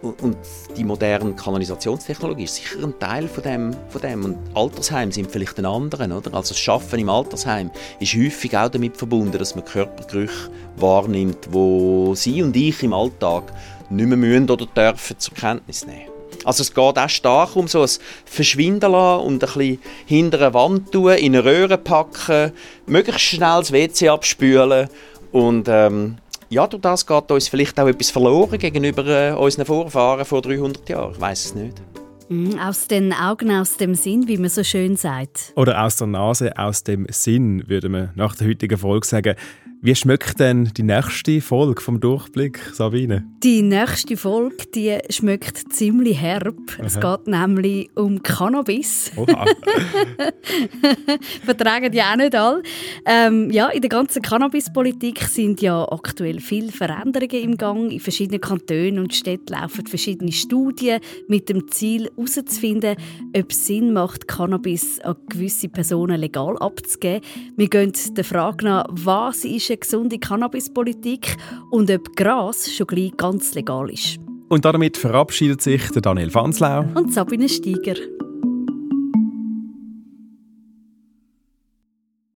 Und 0.01 0.37
die 0.77 0.85
moderne 0.85 1.33
Kanalisationstechnologie 1.33 2.45
ist 2.45 2.55
sicher 2.55 2.81
ein 2.83 2.97
Teil 2.99 3.27
von 3.27 3.43
dem. 3.43 3.75
Von 3.89 3.99
dem. 3.99 4.23
Und 4.23 4.37
Altersheim 4.53 5.11
sind 5.11 5.29
vielleicht 5.29 5.57
ein 5.57 5.65
anderen. 5.65 6.13
Oder? 6.13 6.33
Also 6.35 6.53
das 6.53 6.59
Schaffen 6.59 6.99
im 6.99 7.09
Altersheim 7.09 7.69
ist 7.99 8.15
häufig 8.15 8.55
auch 8.55 8.69
damit 8.69 8.95
verbunden, 8.95 9.37
dass 9.37 9.55
man 9.55 9.65
Körpergerüche 9.65 10.51
wahrnimmt, 10.77 11.49
wo 11.51 12.15
Sie 12.15 12.41
und 12.41 12.55
ich 12.55 12.81
im 12.81 12.93
Alltag 12.93 13.51
nicht 13.89 14.07
mehr 14.07 14.15
müssen 14.15 14.49
oder 14.49 14.67
dürfen 14.67 15.19
zur 15.19 15.33
Kenntnis 15.33 15.85
nehmen. 15.85 16.14
Also 16.45 16.61
es 16.61 16.73
geht 16.73 16.97
auch 16.97 17.09
stark 17.09 17.55
um 17.55 17.67
so 17.67 17.81
ein 17.81 17.89
Verschwinden 18.25 18.91
lassen 18.91 19.25
und 19.25 19.33
ein 19.33 19.39
bisschen 19.39 19.79
hinter 20.05 20.39
eine 20.39 20.53
Wand 20.53 20.91
tun, 20.91 21.11
in 21.13 21.35
eine 21.35 21.43
Röhre 21.43 21.77
packen, 21.77 22.53
möglichst 22.85 23.25
schnell 23.25 23.59
das 23.59 23.71
WC 23.71 24.09
abspülen 24.09 24.87
und 25.31 25.67
ähm, 25.67 26.17
ja, 26.49 26.67
durch 26.67 26.81
das 26.81 27.05
geht 27.05 27.31
uns 27.31 27.47
vielleicht 27.47 27.79
auch 27.79 27.87
etwas 27.87 28.11
verloren 28.11 28.57
gegenüber 28.59 29.05
äh, 29.05 29.33
unseren 29.33 29.65
Vorfahren 29.65 30.25
vor 30.25 30.41
300 30.41 30.87
Jahren. 30.87 31.13
Ich 31.13 31.19
weiß 31.19 31.45
es 31.45 31.55
nicht. 31.55 31.81
Mm, 32.29 32.57
aus 32.59 32.87
den 32.87 33.13
Augen, 33.13 33.51
aus 33.51 33.77
dem 33.77 33.95
Sinn, 33.95 34.27
wie 34.27 34.37
man 34.37 34.49
so 34.49 34.63
schön 34.63 34.95
sagt. 34.95 35.53
Oder 35.55 35.83
aus 35.83 35.97
der 35.97 36.07
Nase, 36.07 36.57
aus 36.57 36.83
dem 36.83 37.05
Sinn, 37.09 37.67
würde 37.67 37.89
man 37.89 38.11
nach 38.15 38.35
der 38.35 38.47
heutigen 38.47 38.77
Folge 38.77 39.05
sagen. 39.05 39.35
Wie 39.85 39.93
schmeckt 39.93 40.39
denn 40.39 40.71
die 40.75 40.81
nächste 40.81 41.39
Folge 41.41 41.79
vom 41.79 41.99
Durchblick, 41.99 42.59
Sabine? 42.73 43.23
Die 43.43 43.61
nächste 43.61 44.17
Folge, 44.17 44.65
die 44.73 44.97
schmeckt 45.11 45.71
ziemlich 45.71 46.19
herb. 46.19 46.57
Aha. 46.79 46.83
Es 46.83 46.99
geht 46.99 47.27
nämlich 47.27 47.91
um 47.93 48.23
Cannabis. 48.23 49.11
Vertragen 51.45 51.91
die 51.91 52.01
auch 52.01 52.15
nicht 52.15 52.33
alle. 52.33 52.63
Ähm, 53.05 53.51
ja, 53.51 53.67
in 53.67 53.81
der 53.81 53.89
ganzen 53.89 54.23
Cannabispolitik 54.23 55.21
sind 55.21 55.61
ja 55.61 55.87
aktuell 55.91 56.39
viele 56.39 56.71
Veränderungen 56.71 57.43
im 57.43 57.55
Gang. 57.55 57.91
In 57.91 57.99
verschiedenen 57.99 58.41
Kantonen 58.41 58.97
und 58.97 59.13
Städten 59.13 59.53
laufen 59.53 59.85
verschiedene 59.85 60.31
Studien 60.31 60.99
mit 61.27 61.47
dem 61.47 61.69
Ziel 61.69 62.09
herauszufinden, 62.15 62.95
ob 63.37 63.51
es 63.51 63.67
Sinn 63.67 63.93
macht, 63.93 64.27
Cannabis 64.27 64.99
an 65.01 65.17
gewisse 65.29 65.69
Personen 65.69 66.19
legal 66.19 66.57
abzugeben. 66.57 67.21
Wir 67.55 67.69
gehen 67.69 67.93
der 68.17 68.23
Frage 68.23 68.65
nach, 68.65 68.87
was 68.89 69.45
ist 69.45 69.74
eine 69.75 69.79
gesunde 69.79 70.19
Cannabispolitik 70.19 71.35
und 71.69 71.91
ob 71.91 72.15
Gras 72.15 72.71
schon 72.71 72.87
gleich 72.87 73.15
ganz 73.17 73.53
legal 73.55 73.89
ist. 73.89 74.17
Und 74.47 74.63
damit 74.63 74.95
verabschiedet 74.97 75.61
sich 75.61 75.89
der 75.91 76.01
Daniel 76.01 76.29
Fanslau 76.29 76.85
und 76.95 77.13
Sabine 77.13 77.49
Steiger. 77.49 77.95